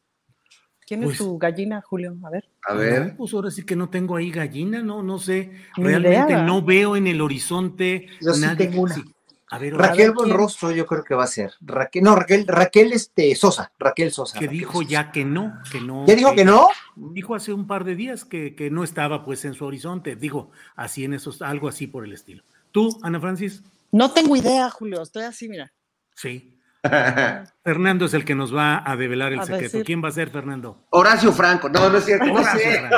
[0.87, 2.16] ¿Quién pues, es tu gallina, Julio?
[2.24, 2.49] A ver.
[2.68, 3.07] A ver.
[3.07, 5.53] No, pues ahora sí que no tengo ahí gallina, no, no sé.
[5.76, 6.43] Realmente idea.
[6.43, 8.09] no veo en el horizonte.
[8.20, 8.66] Yo sí nadie.
[8.66, 8.95] tengo una.
[8.95, 9.03] Sí.
[9.51, 11.55] A ver, Raquel Bonrostro, yo creo que va a ser.
[11.61, 14.38] Raquel, no, Raquel, Raquel este, Sosa, Raquel Sosa.
[14.38, 14.88] Que Raquel dijo Sosa.
[14.88, 16.07] ya que no, que no.
[16.07, 16.68] ¿Ya dijo que, que no?
[16.94, 20.53] Dijo hace un par de días que, que, no estaba pues en su horizonte, digo,
[20.76, 22.44] así en esos, algo así por el estilo.
[22.70, 23.64] ¿Tú, Ana Francis?
[23.90, 25.72] No tengo idea, Julio, estoy así, mira.
[26.14, 26.57] Sí.
[27.64, 29.64] Fernando es el que nos va a develar el a secreto.
[29.64, 29.84] Decir.
[29.84, 30.86] ¿Quién va a ser, Fernando?
[30.90, 31.68] Horacio Franco.
[31.68, 32.32] No, no es cierto.
[32.32, 32.88] Horacio sé.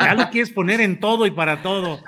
[0.00, 2.00] Ya lo quieres poner en todo y para todo.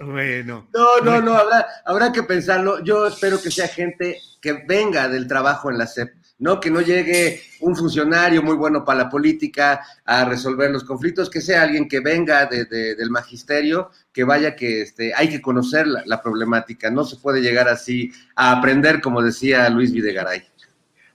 [0.00, 0.66] Bueno.
[0.72, 2.82] No, no, no, habrá, habrá que pensarlo.
[2.82, 6.80] Yo espero que sea gente que venga del trabajo en la CEP, no que no
[6.80, 11.86] llegue un funcionario muy bueno para la política a resolver los conflictos, que sea alguien
[11.86, 16.22] que venga de, de, del magisterio, que vaya que este, hay que conocer la, la,
[16.22, 20.42] problemática, no se puede llegar así a aprender, como decía Luis Videgaray.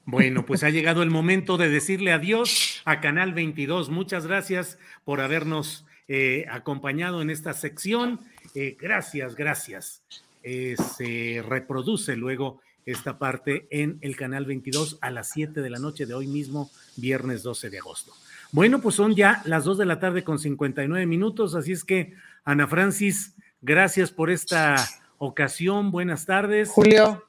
[0.06, 3.90] Bueno, pues ha llegado el momento de decirle adiós a Canal 22.
[3.90, 8.20] Muchas gracias por habernos eh, acompañado en esta sección.
[8.54, 10.04] Eh, gracias, gracias.
[10.44, 15.80] Eh, se reproduce luego esta parte en el canal 22 a las 7 de la
[15.80, 18.14] noche de hoy mismo, viernes 12 de agosto.
[18.52, 22.14] Bueno, pues son ya las 2 de la tarde con 59 minutos, así es que
[22.44, 24.76] Ana Francis, gracias por esta
[25.18, 25.92] ocasión.
[25.92, 26.70] Buenas tardes.
[26.70, 27.24] Julio.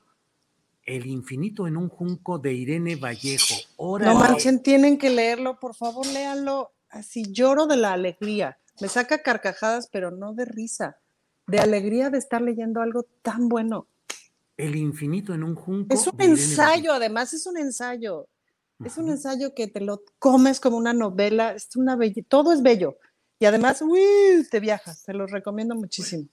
[0.84, 3.54] El infinito en un junco de Irene Vallejo.
[3.76, 4.12] Órale.
[4.12, 6.72] No manchen, tienen que leerlo, por favor, léanlo.
[6.90, 8.58] Así lloro de la alegría.
[8.80, 10.98] Me saca carcajadas, pero no de risa
[11.46, 13.88] de alegría de estar leyendo algo tan bueno.
[14.56, 15.94] El infinito en un junco.
[15.94, 18.28] Es un ensayo, además es un ensayo.
[18.84, 22.62] Es un ensayo que te lo comes como una novela, es una bella, todo es
[22.62, 22.98] bello.
[23.38, 26.28] Y además, uy, te viajas, te lo recomiendo muchísimo.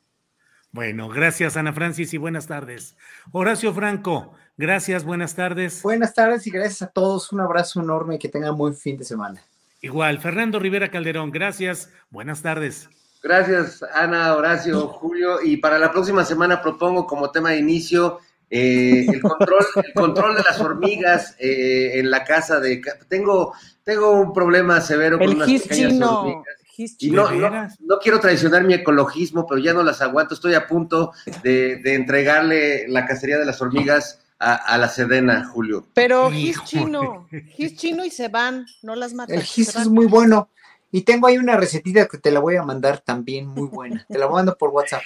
[0.71, 2.97] Bueno, gracias Ana Francis y buenas tardes.
[3.31, 5.83] Horacio Franco, gracias, buenas tardes.
[5.83, 7.31] Buenas tardes y gracias a todos.
[7.31, 9.41] Un abrazo enorme y que tengan buen fin de semana.
[9.83, 12.89] Igual, Fernando Rivera Calderón, gracias, buenas tardes.
[13.21, 15.41] Gracias, Ana, Horacio, Julio.
[15.43, 18.19] Y para la próxima semana propongo como tema de inicio
[18.49, 22.81] eh, el, control, el control de las hormigas eh, en la casa de...
[23.09, 23.53] Tengo,
[23.83, 26.19] tengo un problema severo con El unas gis pequeñas chino.
[26.21, 26.45] hormigas.
[26.63, 27.29] Gis Y chino.
[27.29, 30.33] no, ¿De no, quiero traicionar mi ecologismo, pero ya no las aguanto.
[30.33, 31.11] Estoy a punto
[31.43, 35.85] de, de entregarle la cacería de las hormigas a, a la Sedena, Julio.
[35.93, 39.35] Pero gis chino, gis chino y se van, no las matas.
[39.35, 40.49] El gis es muy bueno.
[40.91, 44.05] Y tengo ahí una recetita que te la voy a mandar también muy buena.
[44.07, 45.01] Te la mando por WhatsApp.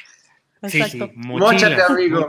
[0.67, 1.05] Sí, Exacto.
[1.05, 2.27] sí, Móchate, amigo.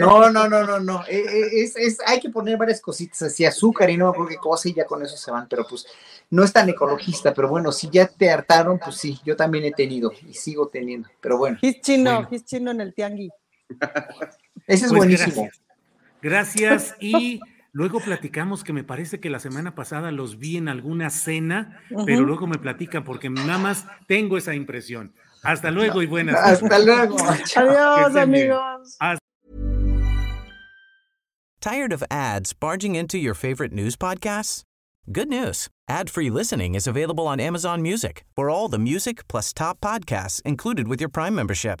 [0.00, 1.02] No, no, no, no, no.
[1.06, 4.36] Eh, eh, Es, es- hay que poner varias cositas así, azúcar y no acuerdo qué
[4.38, 5.46] cosa y ya con eso se van.
[5.46, 5.86] Pero pues
[6.30, 7.34] no es tan ecologista.
[7.34, 11.08] Pero bueno, si ya te hartaron, pues sí, yo también he tenido y sigo teniendo.
[11.20, 12.44] Pero bueno, Gis chino, Bueno.
[12.44, 13.32] chino en el tianguis.
[14.66, 15.42] ese es Pues buenísimo.
[15.42, 15.62] Gracias.
[16.22, 16.94] Gracias.
[17.00, 17.40] Y
[17.72, 22.22] luego platicamos que me parece que la semana pasada los vi en alguna cena, pero
[22.22, 25.14] luego me platican porque nada más tengo esa impresión.
[25.42, 26.36] Hasta luego y buenas.
[26.36, 27.16] Hasta luego.
[27.56, 28.98] Adiós, amigos.
[31.60, 34.62] Tired of ads barging into your favorite news podcasts?
[35.10, 35.68] Good news.
[35.88, 40.88] Ad-free listening is available on Amazon Music for all the music plus top podcasts included
[40.88, 41.80] with your Prime membership.